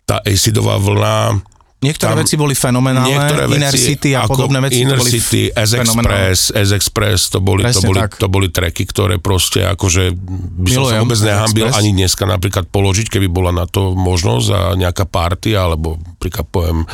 [0.03, 1.39] Tá acidová vlna
[1.85, 5.43] Niektoré tam, veci boli fenomenálne, niektoré veci, Inner City a podobné veci Inner boli City,
[5.53, 10.97] S-Express, S-Express, to boli, to, boli, to boli tracky, ktoré proste akože by som Milujem,
[10.97, 15.53] sa vôbec nehambil ani dneska napríklad položiť, keby bola na to možnosť a nejaká party,
[15.53, 16.87] alebo príklad poviem e,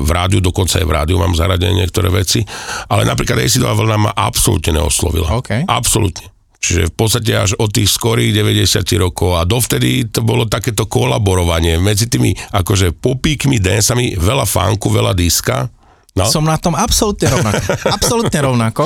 [0.00, 2.40] v rádiu, dokonca aj v rádiu mám zaradené niektoré veci,
[2.88, 5.28] ale napríklad Acidová vlna ma absolútne neoslovila.
[5.44, 5.68] Okay.
[5.68, 6.39] Absolútne.
[6.60, 11.80] Čiže v podstate až od tých skorých 90 rokov a dovtedy to bolo takéto kolaborovanie
[11.80, 15.72] medzi tými akože popíkmi, dancami, veľa fánku, veľa diska.
[16.12, 16.28] No.
[16.28, 17.64] Som na tom absolútne rovnako.
[17.96, 18.84] absolútne rovnako.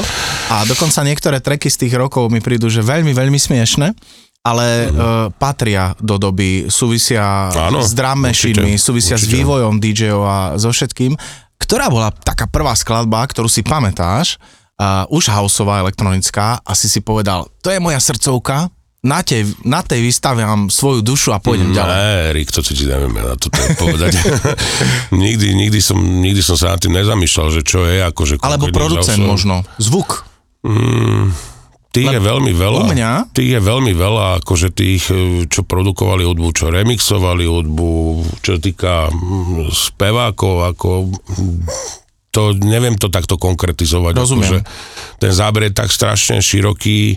[0.55, 3.91] A dokonca niektoré treky z tých rokov mi prídu, že veľmi, veľmi smiešne
[4.45, 4.93] ale mm.
[4.93, 5.01] uh,
[5.33, 8.29] patria do doby, súvisia Áno, s drum
[8.77, 9.33] súvisia určite.
[9.33, 11.17] s vývojom DJov a so všetkým.
[11.57, 14.37] Ktorá bola taká prvá skladba, ktorú si pamätáš,
[14.79, 18.71] uh, už houseová elektronická a si povedal, to je moja srdcovka,
[19.05, 21.93] na tej, na tej vystaviam svoju dušu a pôjdem mm, ďalej.
[21.93, 24.17] Ne, Rik, to ti neviem na to povedať.
[25.13, 28.41] nikdy, nikdy, som, nikdy som sa nad tým nezamýšľal, že čo je akože...
[28.41, 29.29] Alebo producent houseov.
[29.29, 30.25] možno, zvuk.
[30.65, 31.37] Mm,
[31.93, 32.81] tých Le, je veľmi veľa.
[32.81, 33.13] U mňa?
[33.37, 37.93] Tých je veľmi veľa, akože tých, e, čo produkovali hudbu, čo remixovali hudbu,
[38.41, 41.13] čo týka mm, spevákov, ako
[42.35, 44.19] to neviem to takto konkretizovať.
[44.19, 44.43] Rozumiem.
[44.43, 44.61] Akože
[45.23, 47.15] ten záber je tak strašne široký,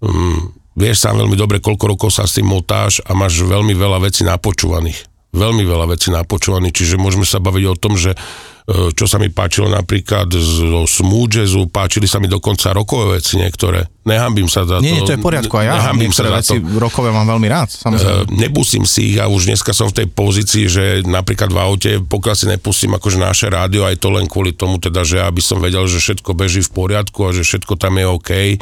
[0.00, 4.00] um, vieš sám veľmi dobre, koľko rokov sa s tým motáš a máš veľmi veľa
[4.00, 5.04] vecí napočúvaných.
[5.34, 8.16] Veľmi veľa vecí napočúvaných, čiže môžeme sa baviť o tom, že
[8.64, 13.84] čo sa mi páčilo napríklad zo smooth jazzu, páčili sa mi dokonca rokové veci niektoré.
[14.08, 15.12] Nehambím sa za Nie, nie, to.
[15.12, 16.56] to je v poriadku, aj ja Nehambím sa za to.
[16.80, 18.24] rokové mám veľmi rád, samozrejme.
[18.24, 21.90] E, Nepustím si ich a už dneska som v tej pozícii, že napríklad v aute,
[22.00, 25.60] pokiaľ si nepustím akože naše rádio, aj to len kvôli tomu teda, že aby som
[25.60, 28.30] vedel, že všetko beží v poriadku a že všetko tam je OK.
[28.32, 28.56] E,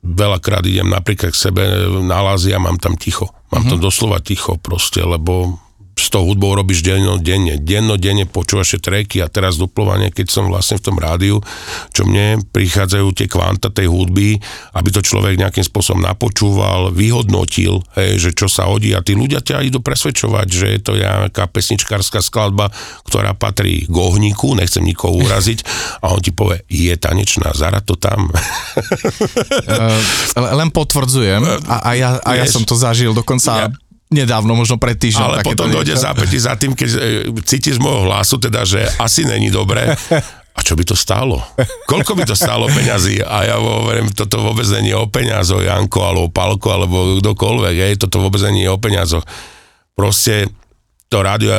[0.00, 1.60] veľakrát idem napríklad k sebe
[2.08, 3.28] na lázy a mám tam ticho.
[3.52, 5.60] Mám tam doslova ticho proste, lebo
[6.00, 7.60] s tou hudbou robíš dennodenne.
[7.60, 11.44] Dennodenne počúvaš tie treky a teraz duplovanie, keď som vlastne v tom rádiu,
[11.92, 14.40] čo mne prichádzajú tie kvanta tej hudby,
[14.72, 19.44] aby to človek nejakým spôsobom napočúval, vyhodnotil, hej, že čo sa hodí a tí ľudia
[19.44, 22.72] ťa idú presvedčovať, že je to nejaká pesničkárska skladba,
[23.04, 25.62] ktorá patrí k ohníku, nechcem nikoho uraziť
[26.00, 28.32] a on ti povie, je tanečná, zara to tam.
[29.70, 29.98] Uh,
[30.36, 34.76] len potvrdzujem a, a, ja, a ja Vieš, som to zažil dokonca ja- nedávno, možno
[34.76, 35.26] pred týždňom.
[35.26, 36.98] Ale potom dojde zápäti za tým, keď e,
[37.46, 39.94] cítiš z môjho hlasu teda, že asi není dobré.
[40.50, 41.38] A čo by to stálo?
[41.86, 43.22] Koľko by to stálo peňazí?
[43.22, 48.18] A ja hovorím, toto vôbec není o peňazoch, Janko, alebo Palko, alebo kdokoľvek, hej, toto
[48.18, 49.22] vôbec není o peňazoch.
[49.94, 50.50] Proste
[51.06, 51.50] to rádio,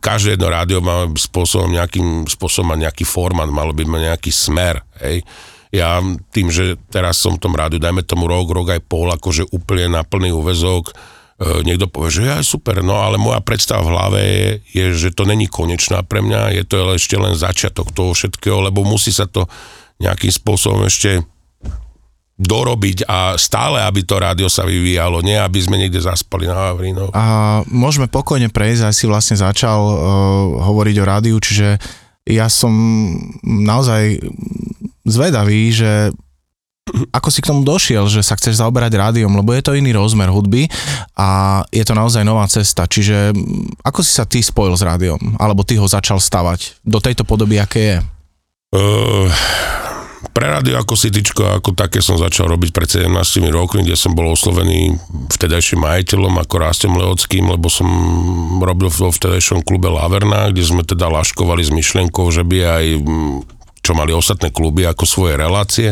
[0.00, 4.84] každé jedno rádio má spôsobom, nejakým spôsobom má nejaký format, malo by mať nejaký smer,
[5.00, 5.24] hej.
[5.70, 6.02] Ja
[6.34, 9.86] tým, že teraz som v tom rádiu, dajme tomu rok, rok aj pol, akože úplne
[9.86, 10.92] na plný úvezok,
[11.40, 15.24] niekto povie, že ja super, no ale moja predstava v hlave je, je, že to
[15.24, 19.48] není konečná pre mňa, je to ešte len začiatok toho všetkého, lebo musí sa to
[20.04, 21.24] nejakým spôsobom ešte
[22.40, 27.12] dorobiť a stále, aby to rádio sa vyvíjalo, nie aby sme niekde zaspali na Vavrínov.
[27.12, 29.96] A môžeme pokojne prejsť, aj si vlastne začal uh,
[30.64, 31.76] hovoriť o rádiu, čiže
[32.24, 32.72] ja som
[33.44, 34.24] naozaj
[35.04, 36.16] zvedavý, že
[37.10, 40.30] ako si k tomu došiel, že sa chceš zaoberať rádiom, lebo je to iný rozmer
[40.30, 40.66] hudby
[41.16, 42.86] a je to naozaj nová cesta.
[42.86, 43.34] Čiže
[43.82, 45.38] ako si sa ty spojil s rádiom?
[45.38, 47.98] Alebo ty ho začal stavať do tejto podoby, aké je?
[48.70, 49.26] Uh,
[50.30, 53.10] pre rádio ako sitičko, ako také som začal robiť pred 17
[53.50, 54.94] rokmi, kde som bol oslovený
[55.34, 57.88] vtedajším majiteľom ako Rástem Leockým, lebo som
[58.62, 62.84] robil vo vtedajšom klube Laverna, kde sme teda laškovali s myšlienkou, že by aj
[63.80, 65.88] čo mali ostatné kluby ako svoje relácie,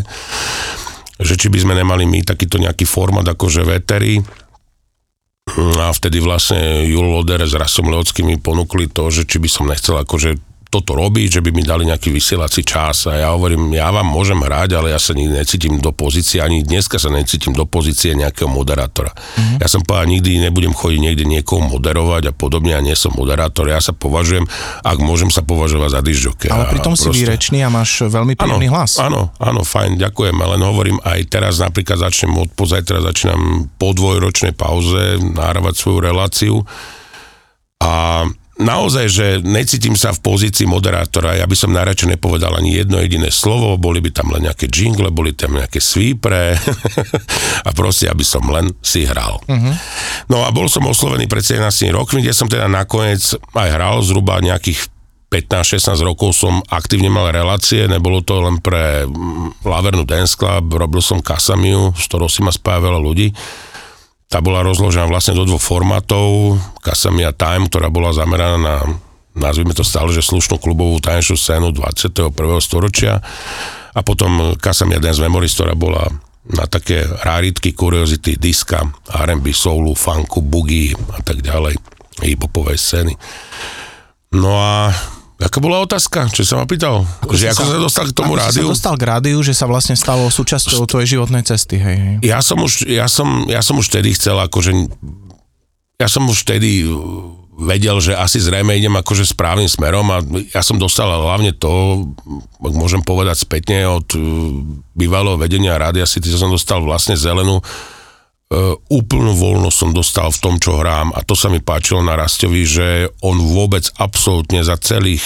[1.19, 4.23] že či by sme nemali my takýto nejaký format akože veterí,
[5.57, 9.65] a vtedy vlastne Jul Loder s Rasom Leockým mi ponúkli to, že či by som
[9.65, 10.37] nechcel akože
[10.69, 14.37] toto robiť, že by mi dali nejaký vysielací čas a ja hovorím, ja vám môžem
[14.37, 18.53] hrať, ale ja sa nikdy necítim do pozície, ani dneska sa necítim do pozície nejakého
[18.53, 19.17] moderátora.
[19.17, 19.65] Mm-hmm.
[19.65, 23.73] Ja som povedal, nikdy nebudem chodiť niekde niekoho moderovať a podobne, ja nie som moderátor,
[23.73, 24.45] ja sa považujem,
[24.85, 26.47] ak môžem sa považovať za disjoke.
[26.53, 29.01] Ale pritom si výrečný a máš veľmi príjemný hlas.
[29.01, 34.53] Áno, áno, fajn, ďakujem, len hovorím aj teraz napríklad začnem od pozajtra, začínam po dvojročnej
[34.53, 36.55] pauze nahrávať svoju reláciu
[37.81, 38.27] a
[38.59, 43.31] naozaj, že necítim sa v pozícii moderátora, ja by som najradšej nepovedal ani jedno jediné
[43.31, 46.59] slovo, boli by tam len nejaké jingle, boli tam nejaké svípre
[47.67, 49.39] a proste, aby som len si hral.
[49.47, 49.75] Uh-huh.
[50.27, 53.23] No a bol som oslovený pred 17 rokmi, kde som teda nakoniec
[53.55, 54.91] aj hral zhruba nejakých
[55.29, 59.05] 15-16 rokov som aktívne mal relácie, nebolo to len pre
[59.61, 63.29] Lavernu Dance Club, robil som Kasamiu, z ktorou si ma spája veľa ľudí.
[64.29, 66.61] Tá bola rozložená vlastne do dvoch formátov.
[66.85, 68.77] Kasamia Time, ktorá bola zameraná na,
[69.33, 72.37] nazvime to stále, že slušnú klubovú tanečnú scénu 21.
[72.61, 73.25] storočia.
[73.97, 76.13] A potom Kasamia Dance Memories, ktorá bola
[76.45, 81.81] na také raritky, kuriozity, diska, R&B, soulu, funku, boogie a tak ďalej,
[82.21, 83.13] hip-hopovej scény.
[84.37, 84.93] No a
[85.39, 86.27] Aká bola otázka?
[86.35, 87.07] Čo sa ma pýtal?
[87.23, 88.67] Že ako sa, sa dostal k tomu rádiu?
[88.67, 92.15] Sa dostal k rádiu, že sa vlastne stalo súčasťou tvojej životnej cesty, hej, hej.
[92.27, 94.75] Ja som už, ja som, ja som už vtedy chcel akože,
[96.03, 96.91] ja som už vtedy
[97.59, 100.23] vedel, že asi zrejme idem akože správnym smerom a
[100.55, 102.07] ja som dostal hlavne to,
[102.59, 104.07] ak môžem povedať spätne od
[104.95, 107.63] bývalého vedenia rádia City, som dostal vlastne zelenú
[108.89, 111.13] úplnú voľnosť som dostal v tom, čo hrám.
[111.13, 115.25] A to sa mi páčilo na Rastovi, že on vôbec absolútne za celých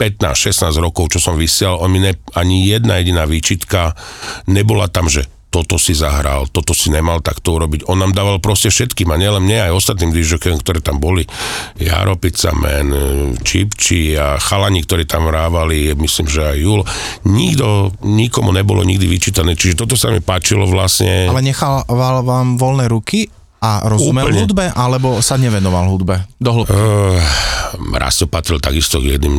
[0.00, 3.94] 15-16 rokov, čo som vysiel, on mi ne, ani jedna jediná výčitka
[4.50, 7.86] nebola tam, že toto si zahral, toto si nemal takto urobiť.
[7.86, 11.22] On nám dával proste všetkým a nielen mne, aj ostatným dižokem, ktoré tam boli.
[11.78, 12.90] Jaro Pizzaman,
[13.38, 16.82] Čipči a chalani, ktorí tam hrávali, myslím, že aj Jul.
[17.30, 21.30] Nikto, nikomu nebolo nikdy vyčítané, čiže toto sa mi páčilo vlastne.
[21.30, 23.30] Ale nechal vám voľné ruky
[23.64, 24.40] A rozumel Úplne.
[24.42, 26.28] hudbe, alebo sa nevenoval hudbe?
[26.36, 26.68] Do hĺbky.
[26.70, 27.16] Uh,
[27.94, 29.34] Rasto patril takisto k jedným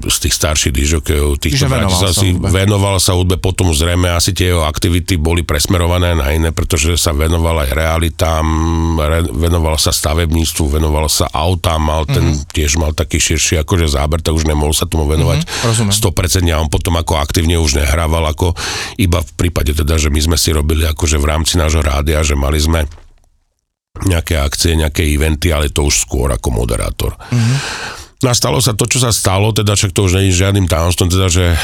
[0.00, 1.36] z tých starších dižokejov.
[1.36, 2.48] Čiže venoval sa si, hudbe.
[2.48, 7.10] venoval sa hudbe, potom zrejme asi tie jeho aktivity boli presmerované na iné, pretože sa
[7.10, 8.46] venoval aj realitám,
[8.96, 12.30] re, venoval sa stavebníctvu, venoval sa autám, mal ten, Mhm.
[12.30, 12.52] mm-hmm.
[12.52, 15.92] tiež mal taký širší akože záber, tak už nemohol sa tomu venovať Mhm, rozumiem.
[15.92, 16.14] 100%
[16.48, 18.54] a on potom ako aktívne už nehrával, ako
[18.96, 22.32] iba v prípade teda, že my sme si robili akože v rámci nášho rádia, že
[22.32, 22.86] mali sme
[24.06, 27.18] nejaké akcie, nejaké eventy, ale to už skôr ako moderátor.
[27.18, 27.58] Mm-hmm.
[28.18, 31.06] No a stalo sa to, čo sa stalo, teda však to už je žiadnym tajomstvom,
[31.06, 31.56] teda, že e,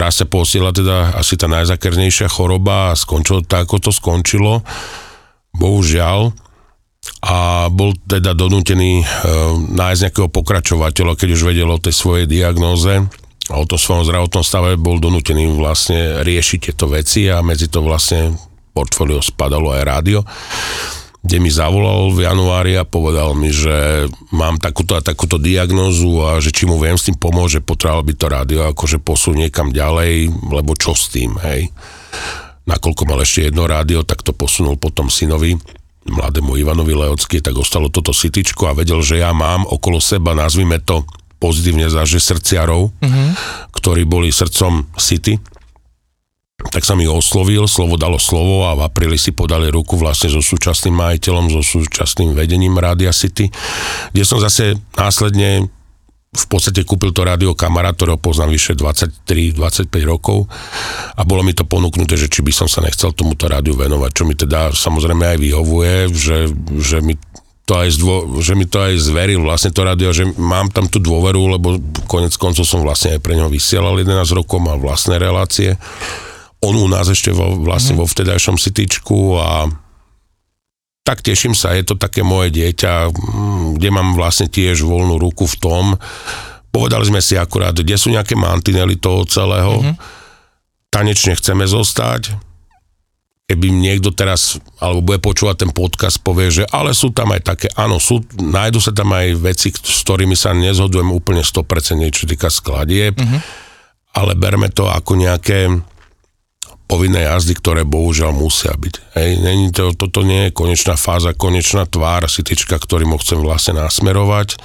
[0.00, 4.64] raz sa posiela teda asi tá najzakernejšia choroba a skončilo tak, ako to skončilo.
[5.52, 6.32] Bohužiaľ.
[7.20, 9.06] A bol teda donútený e,
[9.76, 13.04] nájsť nejakého pokračovateľa, keď už vedel o tej svojej diagnóze
[13.52, 17.84] a o tom svojom zdravotnom stave, bol donútený vlastne riešiť tieto veci a medzi to
[17.84, 18.40] vlastne
[18.72, 20.24] portfólio spadalo aj rádio
[21.28, 26.40] kde mi zavolal v januári a povedal mi, že mám takúto a takúto diagnózu a
[26.40, 29.68] že či mu viem s tým pomôcť, že potreboval by to rádio akože posunie niekam
[29.68, 31.68] ďalej, lebo čo s tým, hej.
[32.64, 35.52] Nakoľko mal ešte jedno rádio, tak to posunul potom synovi,
[36.08, 40.80] mladému Ivanovi Leocky, tak ostalo toto sitičko a vedel, že ja mám okolo seba, nazvime
[40.80, 41.04] to
[41.36, 43.28] pozitívne za, že srdciarov, mm-hmm.
[43.76, 45.36] ktorí boli srdcom City,
[46.58, 50.42] tak sa mi oslovil, slovo dalo slovo a v apríli si podali ruku vlastne so
[50.42, 53.46] súčasným majiteľom, so súčasným vedením Rádia City,
[54.10, 55.70] kde som zase následne
[56.28, 60.44] v podstate kúpil to rádio kamarát, ktorého poznám vyše 23-25 rokov.
[61.16, 64.22] A bolo mi to ponúknuté, že či by som sa nechcel tomuto rádiu venovať, čo
[64.28, 66.52] mi teda samozrejme aj vyhovuje, že,
[66.84, 67.16] že mi
[67.64, 71.00] to aj zdvo, že mi to aj zveril vlastne to rádio, že mám tam tú
[71.00, 75.80] dôveru, lebo konec koncov som vlastne aj pre neho vysielal 11 rokov, mal vlastné relácie
[76.58, 77.98] on u nás ešte vo, vlastne mm.
[78.02, 79.70] vo vtedajšom sitičku a
[81.08, 85.48] tak teším sa, je to také moje dieťa, mm, kde mám vlastne tiež voľnú ruku
[85.48, 85.84] v tom.
[86.68, 89.80] Povedali sme si akurát, kde sú nejaké mantinely toho celého.
[89.80, 89.96] Mm-hmm.
[90.92, 92.36] Tanečne chceme zostať.
[93.48, 97.72] Keby niekto teraz, alebo bude počúvať ten podcast, povie, že ale sú tam aj také,
[97.72, 102.52] áno, sú, nájdu sa tam aj veci, s ktorými sa nezhodujem úplne 100%, čo týka
[102.52, 103.40] skladieb, mm-hmm.
[104.12, 105.72] ale berme to ako nejaké
[106.88, 108.94] povinné jazdy, ktoré bohužiaľ musia byť.
[109.14, 113.76] Hej, není to, toto nie je konečná fáza, konečná tvár sitička, ktorým ho chcem vlastne
[113.76, 114.56] nasmerovať.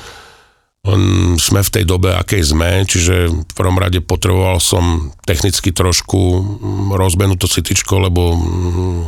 [0.83, 6.19] Len sme v tej dobe, akej sme, čiže v prvom rade potreboval som technicky trošku
[6.19, 9.03] mm, rozbenúť to sitičko, lebo mm,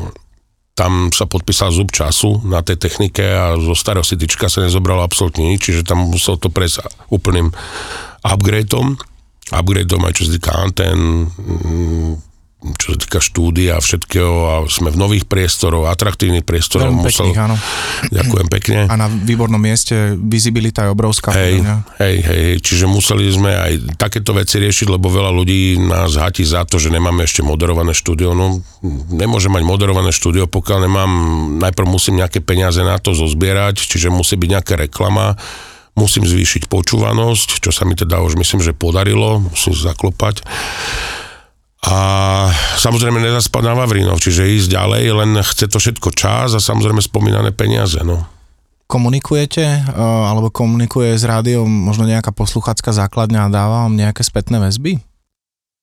[0.75, 5.47] tam sa podpísal zub času na tej technike a zo starého sitička sa nezobralo absolútne
[5.47, 7.51] nič, čiže tam musel to prejsť úplným
[8.23, 8.99] upgradeom
[9.53, 12.11] upgradeom aj čo sa týka antén, mm,
[12.73, 16.89] čo sa týka štúdia a všetkého a sme v nových priestoroch, atraktívnych priestoroch.
[16.89, 17.55] Veľmi pekných, áno.
[18.09, 18.79] Ďakujem pekne.
[18.89, 21.29] A na výbornom mieste vizibilita je obrovská.
[21.37, 21.61] Hej,
[22.01, 26.65] hej, hej, čiže museli sme aj takéto veci riešiť, lebo veľa ľudí nás hatí za
[26.65, 28.33] to, že nemáme ešte moderované štúdio.
[28.33, 28.65] No,
[29.13, 31.11] nemôžem mať moderované štúdio, pokiaľ nemám,
[31.61, 35.37] najprv musím nejaké peniaze na to zozbierať, čiže musí byť nejaká reklama,
[35.95, 40.43] musím zvýšiť počúvanosť, čo sa mi teda už myslím, že podarilo, musím zaklopať.
[41.85, 41.97] A
[42.81, 47.53] samozrejme nezaspať na Vavrinov, čiže ísť ďalej, len chce to všetko čas a samozrejme spomínané
[47.53, 48.25] peniaze, no.
[48.85, 54.61] Komunikujete, uh, alebo komunikuje s rádiom možno nejaká posluchácká základňa a dáva vám nejaké spätné
[54.61, 55.01] väzby?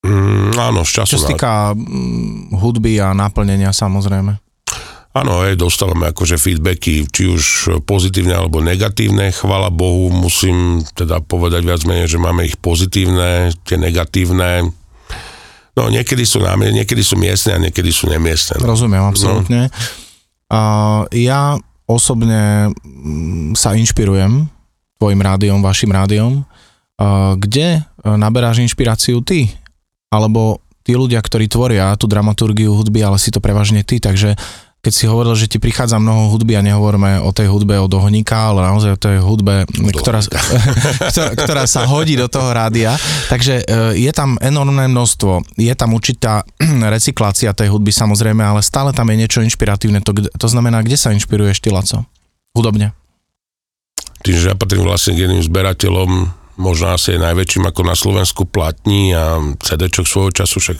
[0.02, 4.42] Mm, áno, z času Čo sa týka mm, hudby a naplnenia samozrejme.
[5.12, 7.44] Áno, hej, dostávame akože feedbacky, či už
[7.84, 9.28] pozitívne alebo negatívne.
[9.28, 14.72] Chvala Bohu, musím teda povedať viac menej, že máme ich pozitívne, tie negatívne.
[15.72, 18.60] No niekedy sú, námi, niekedy sú miestne a niekedy sú nemiestne.
[18.60, 18.76] No.
[18.76, 19.72] Rozumiem, absolútne.
[20.52, 21.56] Uh, ja
[21.88, 24.52] osobne mm, sa inšpirujem
[25.00, 26.44] tvojim rádiom, vašim rádiom.
[27.00, 29.48] Uh, kde uh, naberáš inšpiráciu ty?
[30.12, 34.36] Alebo tí ľudia, ktorí tvoria tú dramaturgiu hudby, ale si to prevažne ty, takže
[34.82, 38.50] keď si hovoril, že ti prichádza mnoho hudby a nehovoríme o tej hudbe od Ohníka,
[38.50, 40.18] ale naozaj o tej hudbe, ktorá,
[41.14, 42.98] ktorá, ktorá sa hodí do toho rádia.
[43.30, 43.64] Takže e,
[44.02, 46.42] je tam enormné množstvo, je tam určitá
[46.98, 50.02] recyklácia tej hudby samozrejme, ale stále tam je niečo inšpiratívne.
[50.02, 52.02] To, to znamená, kde sa inšpiruješ ty, Laco?
[52.50, 52.90] Hudobne.
[54.26, 56.10] Tým, že ja patrím vlastne k jedným zberateľom,
[56.58, 60.78] možno asi aj najväčším ako na Slovensku platní a CD-čok svojho času, však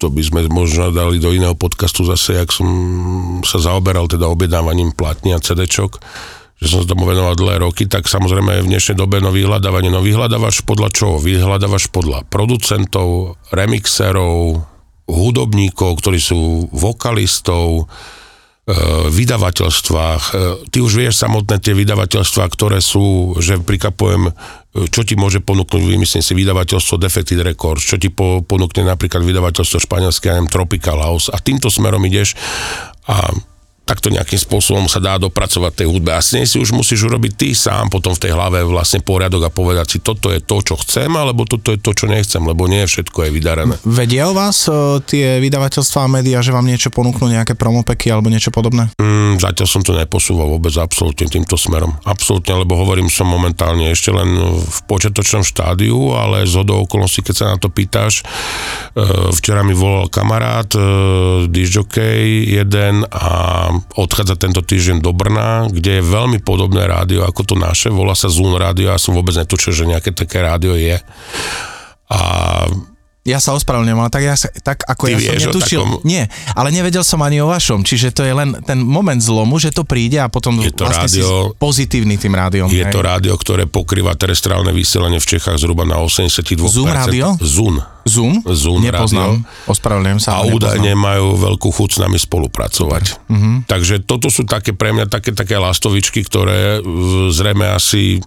[0.00, 2.68] to by sme možno dali do iného podcastu zase, jak som
[3.44, 6.00] sa zaoberal teda objednávaním platní a CD-čok,
[6.56, 10.00] že som sa tomu venoval dlhé roky, tak samozrejme v dnešnej dobe no vyhľadávanie, no
[10.00, 11.20] vyhľadávaš podľa čoho?
[11.20, 14.64] Vyhľadávaš podľa producentov, remixerov,
[15.04, 17.92] hudobníkov, ktorí sú vokalistov,
[19.10, 20.22] vydavateľstvách.
[20.22, 20.32] E,
[20.70, 24.32] ty už vieš samotné tie vydavateľstvá, ktoré sú, že prikapujem, e,
[24.70, 29.82] čo ti môže ponúknuť, vymyslím si, vydavateľstvo Defected Records, čo ti po, ponúkne napríklad vydavateľstvo
[29.82, 31.26] španielské, neviem, Tropical House.
[31.26, 32.38] A týmto smerom ideš
[33.10, 33.34] a
[33.90, 36.14] takto nejakým spôsobom sa dá dopracovať tej hudbe.
[36.14, 39.86] A si už musíš urobiť ty sám potom v tej hlave vlastne poriadok a povedať
[39.90, 43.26] si, toto je to, čo chcem, alebo toto je to, čo nechcem, lebo nie všetko
[43.26, 43.74] je vydarené.
[43.82, 48.30] Vedia o vás o, tie vydavateľstvá a médiá, že vám niečo ponúknú, nejaké promopeky alebo
[48.30, 48.94] niečo podobné?
[49.02, 51.90] Mm, zatiaľ som to neposúval vôbec absolútne týmto smerom.
[52.06, 57.34] Absolútne, lebo hovorím som momentálne ešte len v počiatočnom štádiu, ale z hodou okolností, keď
[57.34, 60.80] sa na to pýtaš, e, včera mi volal kamarát, e,
[61.50, 67.54] disjokej jeden a odchádza tento týždeň do Brna, kde je veľmi podobné rádio ako to
[67.58, 70.98] naše, volá sa Zoom rádio, ja som vôbec netučil, že nejaké také rádio je.
[72.10, 72.20] A
[73.30, 76.02] ja sa ospravedlňujem, ale tak, ja sa, tak ako Ty ja vieš som netušil, takom...
[76.02, 76.22] nie,
[76.58, 79.86] ale nevedel som ani o vašom, čiže to je len ten moment zlomu, že to
[79.86, 82.66] príde a potom je to vlastne rádio, si pozitívny tým rádiom.
[82.66, 82.90] Je hej.
[82.90, 86.58] to rádio, ktoré pokrýva terestrálne vysielanie v Čechách zhruba na 82%.
[86.66, 87.38] Zoom rádio?
[87.38, 87.78] Zoom.
[88.08, 88.42] Zoom?
[88.48, 89.70] Zoom Nepoznám, rádio.
[89.70, 90.40] ospravedlňujem sa.
[90.40, 93.04] A údajne majú veľkú chuť s nami spolupracovať.
[93.28, 93.62] Uh-huh.
[93.68, 98.18] Takže toto sú také pre mňa také, také lastovičky, ktoré v- zrejme asi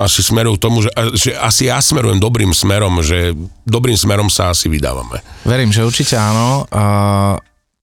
[0.00, 3.36] asi smerujú tomu, že, že asi ja smerujem dobrým smerom, že
[3.68, 5.20] dobrým smerom sa asi vydávame.
[5.44, 6.64] Verím, že určite áno.
[6.72, 7.36] Uh,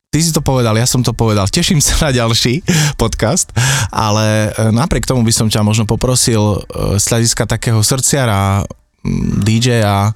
[0.10, 1.46] ty si to povedal, ja som to povedal.
[1.46, 2.66] Teším sa na ďalší
[2.98, 3.54] podcast,
[3.94, 8.66] ale e, napriek tomu by som ťa možno poprosil e, z hľadiska takého srdciara,
[9.06, 10.16] mm, DJ-a,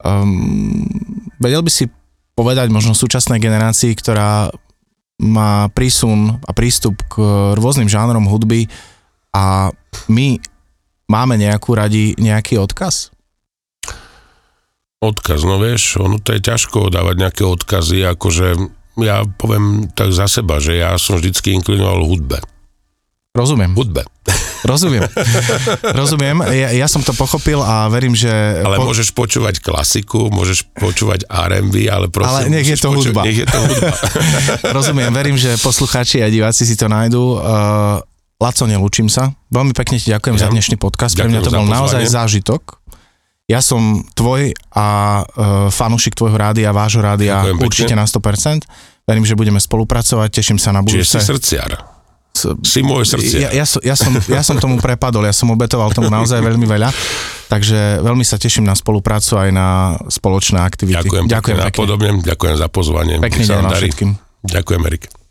[0.00, 0.88] um,
[1.36, 1.84] vedel by si
[2.32, 4.48] povedať možno súčasnej generácii, ktorá
[5.20, 7.20] má prísun a prístup k
[7.54, 8.66] rôznym žánrom hudby
[9.36, 9.70] a
[10.08, 10.40] my
[11.12, 13.12] máme nejakú radi nejaký odkaz?
[15.02, 18.54] Odkaz, no vieš, ono to je ťažko dávať nejaké odkazy, akože
[19.02, 22.40] ja poviem tak za seba, že ja som vždycky inklinoval hudbe.
[23.32, 23.72] Rozumiem.
[23.72, 24.04] Hudbe.
[24.62, 25.08] Rozumiem.
[26.04, 26.44] Rozumiem.
[26.52, 28.30] Ja, ja som to pochopil a verím, že...
[28.62, 28.92] Ale po...
[28.92, 32.46] môžeš počúvať klasiku, môžeš počúvať R&B, ale prosím...
[32.46, 33.22] Ale nech je to počúvať- hudba.
[33.26, 33.92] Nech je to hudba.
[34.78, 37.40] Rozumiem, verím, že poslucháči a diváci si to nájdú.
[37.40, 38.04] Uh,
[38.42, 39.30] Laco, nelúčim sa.
[39.48, 40.40] Veľmi pekne ti ďakujem Ja.
[40.40, 41.14] za dnešný podcast.
[41.14, 42.82] Pre mňa to bol naozaj zážitok.
[43.46, 44.86] Ja som tvoj a
[45.20, 45.26] uh,
[45.68, 47.66] fanúšik tvojho rádia, vášho rádia Ďakujem pekne.
[47.68, 48.66] určite na 100%.
[49.04, 51.18] Verím, že budeme spolupracovať, teším sa na Čiže si budúce.
[51.22, 51.70] srdciar.
[52.64, 53.52] Si môj srdciar.
[53.52, 56.64] Ja, ja, som, ja, som, ja som tomu prepadol, ja som obetoval tomu naozaj veľmi
[56.64, 56.88] veľa,
[57.46, 59.68] takže veľmi sa teším na spoluprácu aj na
[60.08, 60.96] spoločné aktivity.
[60.96, 61.68] Ďakujem, ďakujem pekne.
[61.68, 63.20] A podobne, ďakujem za pozvanie.
[63.20, 63.82] Pekný deň vám vám darí.
[63.84, 64.10] všetkým.
[64.48, 65.21] Ďakujem, Erik.